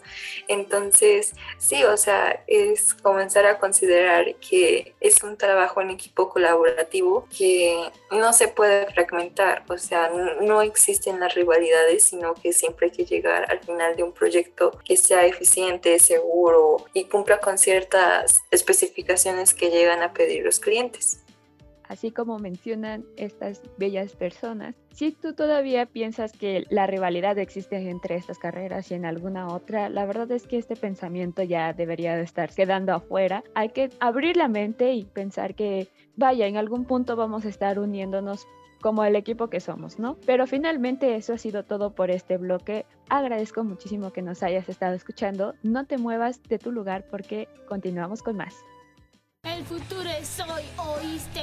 Entonces, 0.49 1.33
sí, 1.59 1.85
o 1.85 1.97
sea, 1.97 2.43
es 2.47 2.95
comenzar 2.95 3.47
a 3.47 3.59
considerar 3.59 4.35
que 4.37 4.95
es 5.01 5.23
un 5.23 5.37
trabajo 5.37 5.81
en 5.81 5.91
equipo 5.91 6.29
colaborativo 6.29 7.27
que 7.37 7.91
no 8.11 8.33
se 8.33 8.49
puede 8.49 8.87
fragmentar, 8.93 9.65
o 9.69 9.79
sea, 9.79 10.11
no 10.41 10.63
existen 10.63 11.21
las 11.21 11.35
rivalidades, 11.35 12.05
sino 12.05 12.35
que 12.35 12.53
siempre 12.53 12.87
hay 12.87 12.93
que 12.93 13.05
llegar 13.05 13.51
al 13.51 13.61
final 13.61 13.97
de 13.97 14.03
un 14.03 14.13
proyecto 14.13 14.79
que 14.85 14.97
sea 14.97 15.27
eficiente, 15.27 15.99
seguro 15.99 16.85
y 16.93 17.05
cumpla 17.05 17.41
con 17.41 17.59
ciertas 17.59 18.43
especificaciones 18.51 19.55
que 19.55 19.71
llegan 19.71 20.03
a 20.03 20.13
pedir 20.13 20.45
los 20.45 20.61
clientes. 20.61 21.24
Así 21.95 22.11
como 22.11 22.41
mencionan 22.41 23.05
estas 23.17 23.63
bellas 23.79 24.17
personas, 24.17 24.75
si 24.91 25.13
tú 25.13 25.33
todavía 25.33 25.87
piensas 25.87 26.33
que 26.33 26.65
la 26.69 26.89
rivalidad 26.89 27.39
existe 27.39 27.89
entre 27.89 28.17
estas 28.17 28.41
carreras 28.41 28.91
y 28.91 28.95
en 28.95 29.05
alguna 29.05 29.47
otra, 29.47 29.89
la 29.89 30.05
verdad 30.05 30.29
es 30.33 30.45
que 30.49 30.59
este 30.59 30.75
pensamiento 30.75 31.45
ya 31.45 31.73
debería 31.73 32.17
de 32.17 32.25
estar 32.25 32.53
quedando 32.53 32.93
afuera. 32.95 33.45
Hay 33.55 33.69
que 33.69 33.91
abrir 34.01 34.37
la 34.37 34.49
mente 34.49 34.93
y 34.93 35.05
pensar 35.05 35.55
que, 35.55 35.87
vaya, 36.17 36.49
en 36.49 36.57
algún 36.57 36.85
punto 36.85 37.15
vamos 37.15 37.45
a 37.45 37.49
estar 37.49 37.79
uniéndonos 37.79 38.49
como 38.83 39.05
el 39.05 39.15
equipo 39.15 39.49
que 39.49 39.61
somos, 39.61 40.01
¿no? 40.01 40.17
Pero 40.27 40.49
finalmente 40.49 41.15
eso 41.15 41.33
ha 41.33 41.39
sido 41.39 41.63
todo 41.63 41.95
por 41.95 42.11
este 42.11 42.39
bloque. 42.39 42.87
Agradezco 43.09 43.63
muchísimo 43.63 44.13
que 44.13 44.21
nos 44.21 44.43
hayas 44.43 44.69
estado 44.69 44.95
escuchando. 44.95 45.55
No 45.63 45.87
te 45.87 45.97
muevas 45.97 46.43
de 46.43 46.59
tu 46.59 46.73
lugar 46.73 47.07
porque 47.09 47.47
continuamos 47.69 48.21
con 48.21 48.37
más. 48.37 48.65
El 49.45 49.63
futuro 49.65 50.09
es 50.09 50.41
hoy, 50.41 50.63
¿oíste? 50.79 51.43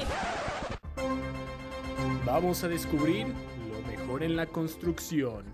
Vamos 2.26 2.64
a 2.64 2.68
descubrir 2.68 3.28
lo 3.28 3.82
mejor 3.88 4.24
en 4.24 4.36
la 4.36 4.48
construcción. 4.48 5.46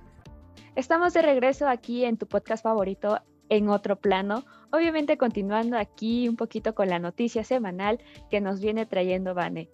Estamos 0.76 1.14
de 1.14 1.22
regreso 1.24 1.68
aquí 1.68 2.06
en 2.06 2.18
tu 2.18 2.26
podcast 2.26 2.64
favorito 2.64 3.20
en 3.50 3.70
otro 3.70 3.98
plano. 3.98 4.46
Obviamente 4.72 5.18
continuando 5.18 5.78
aquí 5.78 6.30
un 6.30 6.38
poquito 6.38 6.74
con 6.74 6.88
la 6.90 7.00
noticia 7.00 7.44
semanal 7.44 8.00
que 8.30 8.40
nos 8.40 8.62
viene 8.62 8.86
trayendo 8.86 9.34
Vane. 9.34 9.70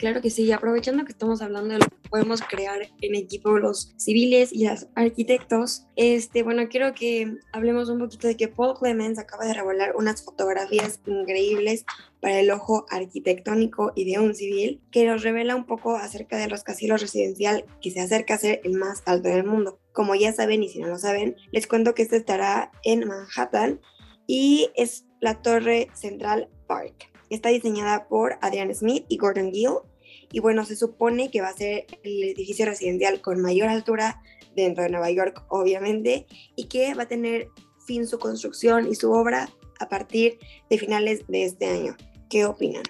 Claro 0.00 0.22
que 0.22 0.30
sí, 0.30 0.50
aprovechando 0.50 1.04
que 1.04 1.12
estamos 1.12 1.42
hablando 1.42 1.74
de 1.74 1.80
lo 1.80 1.84
que 1.84 2.08
podemos 2.08 2.40
crear 2.40 2.88
en 3.02 3.14
equipo 3.14 3.58
los 3.58 3.92
civiles 3.98 4.50
y 4.50 4.66
los 4.66 4.86
arquitectos, 4.94 5.84
este, 5.94 6.42
bueno, 6.42 6.70
quiero 6.70 6.94
que 6.94 7.34
hablemos 7.52 7.90
un 7.90 7.98
poquito 7.98 8.26
de 8.26 8.34
que 8.34 8.48
Paul 8.48 8.78
Clemens 8.78 9.18
acaba 9.18 9.44
de 9.44 9.52
revelar 9.52 9.94
unas 9.94 10.24
fotografías 10.24 11.00
increíbles 11.04 11.84
para 12.18 12.40
el 12.40 12.50
ojo 12.50 12.86
arquitectónico 12.88 13.92
y 13.94 14.10
de 14.10 14.18
un 14.18 14.34
civil, 14.34 14.80
que 14.90 15.04
nos 15.04 15.22
revela 15.22 15.54
un 15.54 15.66
poco 15.66 15.94
acerca 15.96 16.38
de 16.38 16.44
los 16.44 16.52
rascacielos 16.52 17.02
residencial 17.02 17.66
que 17.82 17.90
se 17.90 18.00
acerca 18.00 18.36
a 18.36 18.38
ser 18.38 18.62
el 18.64 18.78
más 18.78 19.02
alto 19.04 19.28
del 19.28 19.44
mundo. 19.44 19.80
Como 19.92 20.14
ya 20.14 20.32
saben 20.32 20.62
y 20.62 20.70
si 20.70 20.78
no 20.78 20.88
lo 20.88 20.96
saben, 20.96 21.36
les 21.52 21.66
cuento 21.66 21.94
que 21.94 22.04
este 22.04 22.16
estará 22.16 22.72
en 22.84 23.06
Manhattan 23.06 23.82
y 24.26 24.70
es 24.76 25.04
la 25.20 25.42
Torre 25.42 25.88
Central 25.92 26.48
Park. 26.66 27.10
Está 27.28 27.50
diseñada 27.50 28.08
por 28.08 28.38
Adrian 28.40 28.74
Smith 28.74 29.04
y 29.08 29.18
Gordon 29.18 29.52
Gill 29.52 29.89
y 30.32 30.40
bueno, 30.40 30.64
se 30.64 30.76
supone 30.76 31.30
que 31.30 31.40
va 31.40 31.48
a 31.48 31.56
ser 31.56 31.86
el 32.02 32.22
edificio 32.22 32.66
residencial 32.66 33.20
con 33.20 33.40
mayor 33.40 33.68
altura 33.68 34.22
dentro 34.54 34.84
de 34.84 34.90
Nueva 34.90 35.10
York, 35.10 35.44
obviamente, 35.48 36.26
y 36.56 36.68
que 36.68 36.94
va 36.94 37.04
a 37.04 37.08
tener 37.08 37.48
fin 37.86 38.06
su 38.06 38.18
construcción 38.18 38.86
y 38.88 38.94
su 38.94 39.10
obra 39.12 39.48
a 39.80 39.88
partir 39.88 40.38
de 40.68 40.78
finales 40.78 41.26
de 41.28 41.44
este 41.44 41.66
año. 41.66 41.96
¿Qué 42.28 42.44
opinan? 42.44 42.82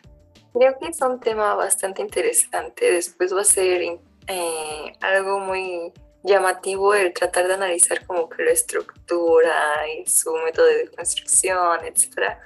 Creo 0.52 0.76
que 0.78 0.88
es 0.88 1.00
un 1.00 1.20
tema 1.20 1.54
bastante 1.54 2.02
interesante. 2.02 2.92
Después 2.92 3.34
va 3.34 3.42
a 3.42 3.44
ser 3.44 3.82
eh, 4.26 4.92
algo 5.00 5.38
muy 5.38 5.92
llamativo 6.22 6.94
el 6.94 7.12
tratar 7.14 7.48
de 7.48 7.54
analizar 7.54 8.04
como 8.06 8.28
que 8.28 8.42
la 8.42 8.50
estructura 8.50 9.88
y 9.96 10.06
su 10.06 10.32
método 10.44 10.66
de 10.66 10.88
construcción, 10.88 11.84
etcétera. 11.84 12.40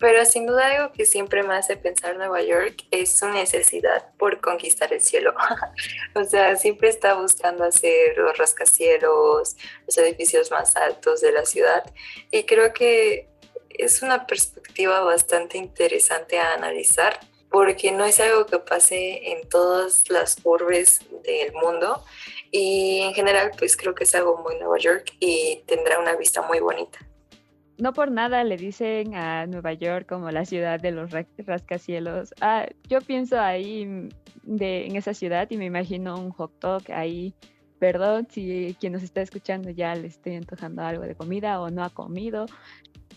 Pero 0.00 0.24
sin 0.24 0.46
duda 0.46 0.66
algo 0.66 0.92
que 0.92 1.06
siempre 1.06 1.42
me 1.42 1.54
hace 1.54 1.76
pensar 1.76 2.16
Nueva 2.16 2.42
York 2.42 2.84
es 2.90 3.16
su 3.16 3.28
necesidad 3.28 4.12
por 4.18 4.40
conquistar 4.40 4.92
el 4.92 5.00
cielo. 5.00 5.34
o 6.14 6.24
sea, 6.24 6.56
siempre 6.56 6.88
está 6.88 7.14
buscando 7.14 7.64
hacer 7.64 8.16
los 8.18 8.36
rascacielos, 8.36 9.56
los 9.86 9.98
edificios 9.98 10.50
más 10.50 10.76
altos 10.76 11.20
de 11.20 11.32
la 11.32 11.44
ciudad. 11.44 11.84
Y 12.30 12.44
creo 12.44 12.72
que 12.72 13.28
es 13.70 14.02
una 14.02 14.26
perspectiva 14.26 15.00
bastante 15.00 15.58
interesante 15.58 16.38
a 16.38 16.54
analizar 16.54 17.18
porque 17.50 17.92
no 17.92 18.04
es 18.04 18.18
algo 18.18 18.46
que 18.46 18.58
pase 18.58 19.30
en 19.30 19.48
todas 19.48 20.10
las 20.10 20.38
urbes 20.42 21.00
del 21.22 21.52
mundo 21.52 22.04
y 22.50 23.00
en 23.02 23.14
general 23.14 23.52
pues 23.56 23.76
creo 23.76 23.94
que 23.94 24.04
es 24.04 24.14
algo 24.16 24.38
muy 24.38 24.56
Nueva 24.56 24.78
York 24.78 25.12
y 25.20 25.62
tendrá 25.66 26.00
una 26.00 26.16
vista 26.16 26.42
muy 26.42 26.58
bonita 26.58 26.98
no 27.78 27.92
por 27.92 28.10
nada 28.10 28.44
le 28.44 28.56
dicen 28.56 29.14
a 29.14 29.46
Nueva 29.46 29.72
York 29.72 30.06
como 30.08 30.30
la 30.30 30.44
ciudad 30.44 30.80
de 30.80 30.92
los 30.92 31.10
rascacielos. 31.38 32.34
Ah, 32.40 32.66
yo 32.88 33.00
pienso 33.00 33.40
ahí 33.40 34.08
de, 34.42 34.86
en 34.86 34.96
esa 34.96 35.14
ciudad 35.14 35.50
y 35.50 35.56
me 35.56 35.66
imagino 35.66 36.18
un 36.18 36.30
hot 36.30 36.52
dog 36.60 36.82
ahí. 36.92 37.34
Perdón 37.78 38.28
si 38.30 38.76
quien 38.78 38.92
nos 38.92 39.02
está 39.02 39.20
escuchando 39.20 39.70
ya 39.70 39.94
le 39.94 40.06
estoy 40.06 40.36
antojando 40.36 40.82
algo 40.82 41.02
de 41.02 41.16
comida 41.16 41.60
o 41.60 41.70
no 41.70 41.82
ha 41.82 41.90
comido, 41.90 42.46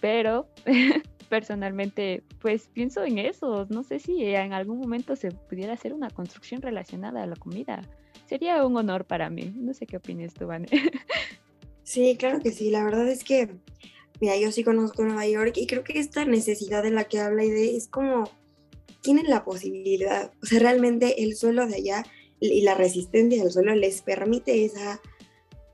pero 0.02 0.48
personalmente 1.30 2.24
pues 2.40 2.70
pienso 2.74 3.04
en 3.04 3.20
eso. 3.20 3.68
No 3.70 3.84
sé 3.84 4.00
si 4.00 4.26
en 4.26 4.54
algún 4.54 4.80
momento 4.80 5.16
se 5.16 5.32
pudiera 5.32 5.74
hacer 5.74 5.94
una 5.94 6.10
construcción 6.10 6.62
relacionada 6.62 7.24
a 7.24 7.28
la 7.28 7.36
comida. 7.36 7.82
Sería 8.26 8.66
un 8.66 8.76
honor 8.76 9.06
para 9.06 9.30
mí. 9.30 9.54
No 9.56 9.74
sé 9.74 9.86
qué 9.86 9.98
opinas 9.98 10.34
tú, 10.34 10.48
Vane. 10.48 10.68
Sí, 11.88 12.18
claro 12.20 12.42
que 12.42 12.52
sí. 12.52 12.70
La 12.70 12.84
verdad 12.84 13.08
es 13.08 13.24
que 13.24 13.50
mira, 14.20 14.38
yo 14.38 14.52
sí 14.52 14.64
conozco 14.64 15.04
Nueva 15.04 15.28
York 15.28 15.54
y 15.58 15.68
creo 15.68 15.84
que 15.84 16.00
esta 16.00 16.26
necesidad 16.26 16.84
de 16.84 16.92
la 16.92 17.06
que 17.06 17.20
habla 17.20 17.44
Ide 17.44 17.76
es 17.76 17.88
como, 17.88 18.30
tienen 19.02 19.30
la 19.30 19.44
posibilidad, 19.44 20.32
o 20.42 20.46
sea, 20.46 20.60
realmente 20.60 21.24
el 21.24 21.36
suelo 21.36 21.68
de 21.68 21.76
allá 21.76 22.06
y 22.40 22.62
la 22.62 22.76
resistencia 22.76 23.42
del 23.42 23.52
suelo 23.52 23.76
les 23.76 24.02
permite 24.02 24.66
esa, 24.66 25.02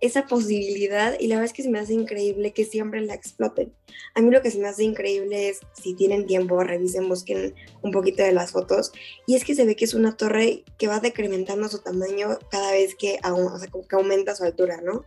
esa 0.03 0.27
posibilidad 0.27 1.17
y 1.17 1.27
la 1.27 1.35
verdad 1.35 1.45
es 1.45 1.53
que 1.53 1.63
se 1.63 1.69
me 1.69 1.79
hace 1.79 1.93
increíble 1.93 2.51
que 2.51 2.65
siempre 2.65 2.99
la 2.99 3.13
exploten. 3.13 3.71
A 4.15 4.21
mí 4.21 4.31
lo 4.31 4.41
que 4.41 4.51
se 4.51 4.59
me 4.59 4.67
hace 4.67 4.83
increíble 4.83 5.47
es, 5.47 5.61
si 5.81 5.93
tienen 5.93 6.27
tiempo, 6.27 6.61
revisen, 6.61 7.07
busquen 7.07 7.55
un 7.83 7.91
poquito 7.91 8.21
de 8.21 8.33
las 8.33 8.51
fotos 8.51 8.91
y 9.25 9.35
es 9.35 9.45
que 9.45 9.55
se 9.55 9.65
ve 9.65 9.77
que 9.77 9.85
es 9.85 9.93
una 9.93 10.17
torre 10.17 10.65
que 10.77 10.87
va 10.87 10.99
decrementando 10.99 11.69
su 11.69 11.79
tamaño 11.79 12.37
cada 12.51 12.73
vez 12.73 12.95
que, 12.95 13.17
aumenta 13.23 14.35
su 14.35 14.43
altura, 14.43 14.81
¿no? 14.83 15.05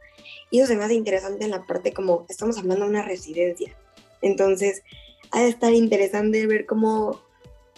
Y 0.51 0.61
eso 0.61 0.69
se 0.69 0.77
me 0.77 0.85
hace 0.85 0.95
interesante 0.95 1.45
en 1.45 1.51
la 1.51 1.67
parte 1.67 1.93
como 1.93 2.25
estamos 2.31 2.57
hablando 2.57 2.87
de 2.87 2.91
una 2.93 3.03
residencia. 3.03 3.77
Entonces, 4.23 4.83
ha 5.31 5.43
de 5.43 5.49
estar 5.49 5.75
interesante 5.75 6.47
ver 6.47 6.65
cómo 6.65 7.21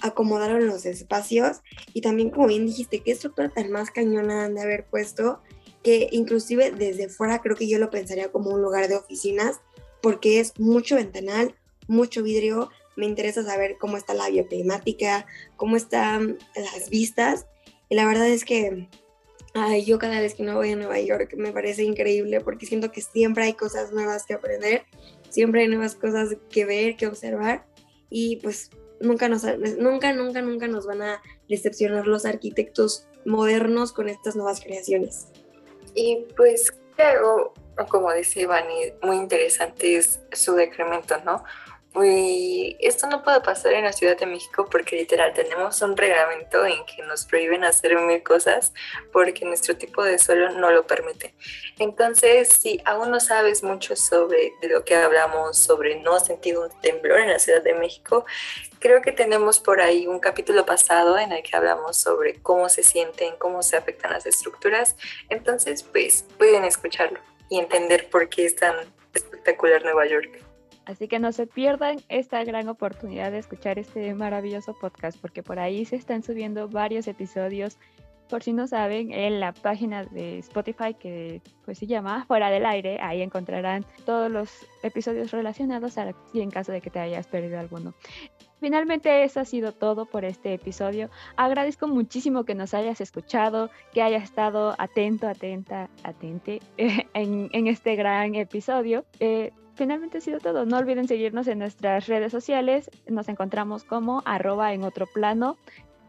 acomodaron 0.03 0.69
los 0.69 0.87
espacios 0.87 1.63
y 1.93 2.01
también, 2.01 2.31
como 2.31 2.47
bien 2.47 2.67
dijiste, 2.67 3.01
qué 3.01 3.11
estructura 3.11 3.49
tan 3.49 3.73
más 3.73 3.91
cañona 3.91 4.45
han 4.45 4.55
de 4.55 4.63
haber 4.63 4.85
puesto 4.87 5.41
que 5.89 6.11
inclusive 6.13 6.71
desde 6.71 7.09
fuera 7.09 7.41
creo 7.41 7.57
que 7.57 7.67
yo 7.67 7.79
lo 7.79 7.89
pensaría 7.89 8.31
como 8.31 8.51
un 8.51 8.61
lugar 8.61 8.89
de 8.89 8.97
oficinas 8.97 9.59
porque 10.03 10.39
es 10.39 10.53
mucho 10.61 10.97
ventanal, 10.97 11.55
mucho 11.87 12.23
vidrio. 12.23 12.69
Me 12.95 13.07
interesa 13.07 13.43
saber 13.43 13.79
cómo 13.81 13.97
está 13.97 14.13
la 14.13 14.29
bioclimática, 14.29 15.25
cómo 15.57 15.77
están 15.77 16.37
las 16.55 16.91
vistas. 16.91 17.47
Y 17.89 17.95
la 17.95 18.05
verdad 18.05 18.29
es 18.29 18.45
que 18.45 18.87
yo 19.87 19.99
cada 19.99 20.21
vez 20.21 20.35
que 20.35 20.43
no 20.43 20.57
voy 20.57 20.73
a 20.73 20.77
Nueva 20.77 21.01
York 21.01 21.33
me 21.39 21.53
parece 21.53 21.85
increíble 21.85 22.43
porque 22.43 22.67
siento 22.67 22.93
que 22.93 23.01
siempre 23.01 23.45
hay 23.45 23.55
cosas 23.55 23.91
nuevas 23.91 24.27
que 24.27 24.35
aprender, 24.35 24.83
siempre 25.31 25.63
hay 25.63 25.69
nuevas 25.69 25.95
cosas 25.95 26.37
que 26.51 26.67
ver, 26.67 26.97
que 26.97 27.07
observar 27.07 27.65
y 28.11 28.37
pues 28.37 28.69
nunca 29.01 29.31
nos, 29.31 29.43
nunca, 29.79 30.13
nunca, 30.13 30.43
nunca 30.43 30.69
nos 30.69 30.85
van 30.85 31.01
a 31.01 31.23
decepcionar 31.49 32.07
los 32.07 32.27
arquitectos 32.27 33.07
modernos 33.25 33.93
con 33.93 34.11
estas 34.11 34.37
nuevas 34.37 34.61
creaciones. 34.61 35.29
Y 35.95 36.27
pues 36.37 36.73
algo, 36.99 37.55
como 37.89 38.13
dice 38.13 38.41
Ivani, 38.41 38.93
muy 39.03 39.17
interesante 39.17 39.97
es 39.97 40.21
su 40.33 40.55
decremento, 40.55 41.17
¿no? 41.25 41.45
Y 42.05 42.77
esto 42.81 43.07
no 43.07 43.23
puede 43.23 43.41
pasar 43.41 43.73
en 43.73 43.85
la 43.85 43.93
Ciudad 43.93 44.17
de 44.17 44.27
México 44.27 44.67
porque 44.71 44.97
literal 44.97 45.33
tenemos 45.35 45.81
un 45.83 45.97
reglamento 45.97 46.65
en 46.67 46.85
que 46.85 47.03
nos 47.03 47.25
prohíben 47.25 47.65
hacer 47.65 47.99
mil 47.99 48.23
cosas 48.23 48.73
porque 49.13 49.45
nuestro 49.45 49.77
tipo 49.77 50.03
de 50.03 50.19
suelo 50.19 50.51
no 50.51 50.71
lo 50.71 50.87
permite. 50.87 51.35
Entonces, 51.79 52.49
si 52.49 52.81
aún 52.85 53.11
no 53.11 53.21
sabes 53.21 53.63
mucho 53.63 53.97
sobre 53.97 54.53
de 54.61 54.69
lo 54.69 54.85
que 54.85 54.97
hablamos, 54.97 55.59
sobre 55.59 55.97
no 55.97 56.21
sentir 56.21 56.59
un 56.59 56.69
temblor 56.81 57.21
en 57.21 57.31
la 57.31 57.39
Ciudad 57.39 57.63
de 57.63 57.75
México, 57.75 58.25
creo 58.79 59.03
que 59.03 59.13
tenemos 59.13 59.59
por 59.61 59.81
ahí 59.81 60.07
un 60.07 60.21
capítulo 60.21 60.67
pasado 60.67 61.19
en 61.19 61.33
el 61.33 61.43
que 61.43 61.57
hablamos 61.57 61.97
sobre 61.97 62.41
cómo 62.43 62.69
se 62.69 62.83
sienten, 62.83 63.37
cómo 63.39 63.63
se 63.63 63.77
afectan 63.77 64.13
las 64.13 64.27
estructuras. 64.27 64.97
Entonces, 65.29 65.83
pues 65.83 66.25
pueden 66.37 66.65
escucharlo 66.65 67.21
y 67.49 67.59
entender 67.59 68.09
por 68.11 68.29
qué 68.29 68.47
es 68.47 68.57
tan 68.57 68.75
espectacular 69.15 69.83
Nueva 69.83 70.07
York. 70.07 70.48
Así 70.89 71.07
que 71.07 71.19
no 71.19 71.33
se 71.33 71.47
pierdan 71.47 71.99
esta 72.09 72.43
gran 72.45 72.67
oportunidad 72.69 73.31
de 73.31 73.39
escuchar 73.39 73.79
este 73.79 74.15
maravilloso 74.15 74.73
podcast, 74.73 75.21
porque 75.21 75.43
por 75.43 75.59
ahí 75.59 75.85
se 75.85 75.97
están 75.97 76.23
subiendo 76.23 76.67
varios 76.67 77.07
episodios. 77.09 77.77
Por 78.31 78.43
si 78.43 78.55
no 78.55 78.67
saben, 78.67 79.13
en 79.13 79.39
la 79.39 79.53
página 79.53 80.05
de 80.05 80.39
Spotify 80.39 80.95
que 80.99 81.43
pues 81.67 81.79
se 81.79 81.87
llama 81.87 82.25
Fuera 82.27 82.49
del 82.49 82.65
Aire, 82.65 82.99
ahí 83.03 83.21
encontrarán 83.21 83.85
todos 84.07 84.31
los 84.31 84.51
episodios 84.83 85.31
relacionados 85.31 85.97
y 86.33 86.41
en 86.41 86.51
caso 86.51 86.73
de 86.73 86.81
que 86.81 86.89
te 86.89 87.01
hayas 87.01 87.27
perdido 87.27 87.59
alguno. 87.59 87.93
Finalmente 88.59 89.25
eso 89.25 89.41
ha 89.41 89.45
sido 89.45 89.73
todo 89.73 90.07
por 90.07 90.25
este 90.25 90.55
episodio. 90.55 91.11
Agradezco 91.37 91.87
muchísimo 91.87 92.45
que 92.45 92.55
nos 92.55 92.73
hayas 92.73 93.03
escuchado, 93.03 93.71
que 93.93 94.01
hayas 94.01 94.25
estado 94.25 94.75
atento, 94.79 95.29
atenta, 95.29 95.91
atente 96.03 96.61
en, 96.79 97.51
en 97.53 97.67
este 97.67 97.95
gran 97.95 98.35
episodio. 98.35 99.05
Eh, 99.21 99.53
finalmente 99.79 100.19
ha 100.19 100.21
sido 100.21 100.41
todo. 100.41 100.67
No 100.67 100.77
olviden 100.77 101.09
seguirnos 101.09 101.47
en 101.47 101.61
nuestras 101.61 102.07
redes 102.09 102.33
sociales. 102.33 102.91
Nos 103.07 103.29
encontramos 103.29 103.85
como 103.85 104.23
arroba 104.27 104.75
en 104.75 104.83
otro 104.83 105.07
plano 105.07 105.57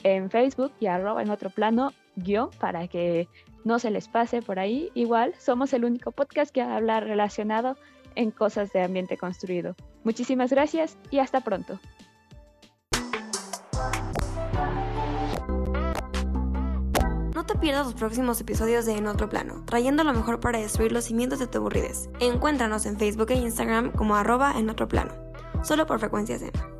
en 0.03 0.29
Facebook 0.29 0.71
y 0.79 0.87
arroba 0.87 1.21
en 1.21 1.29
otro 1.29 1.49
plano 1.49 1.93
guion 2.15 2.49
para 2.59 2.87
que 2.87 3.27
no 3.63 3.79
se 3.79 3.91
les 3.91 4.07
pase 4.07 4.41
por 4.41 4.59
ahí. 4.59 4.89
Igual 4.95 5.35
somos 5.37 5.71
el 5.73 5.85
único 5.85 6.11
podcast 6.11 6.51
que 6.51 6.61
habla 6.61 6.99
relacionado 6.99 7.77
en 8.15 8.31
cosas 8.31 8.73
de 8.73 8.81
ambiente 8.81 9.17
construido. 9.17 9.75
Muchísimas 10.03 10.51
gracias 10.51 10.97
y 11.11 11.19
hasta 11.19 11.41
pronto. 11.41 11.79
Te 17.59 17.63
pierdas 17.63 17.87
los 17.87 17.95
próximos 17.95 18.39
episodios 18.39 18.85
de 18.85 18.95
En 18.95 19.07
Otro 19.07 19.27
Plano, 19.27 19.63
trayendo 19.65 20.05
lo 20.05 20.13
mejor 20.13 20.39
para 20.39 20.59
destruir 20.59 20.93
los 20.93 21.03
cimientos 21.03 21.39
de 21.39 21.47
tu 21.47 21.57
aburridez. 21.57 22.09
Encuéntranos 22.21 22.85
en 22.85 22.97
Facebook 22.97 23.31
e 23.31 23.35
Instagram 23.35 23.91
como 23.91 24.15
arroba 24.15 24.57
en 24.57 24.69
otro 24.69 24.87
plano, 24.87 25.13
solo 25.61 25.85
por 25.85 25.99
frecuencias 25.99 26.41
Emma. 26.41 26.78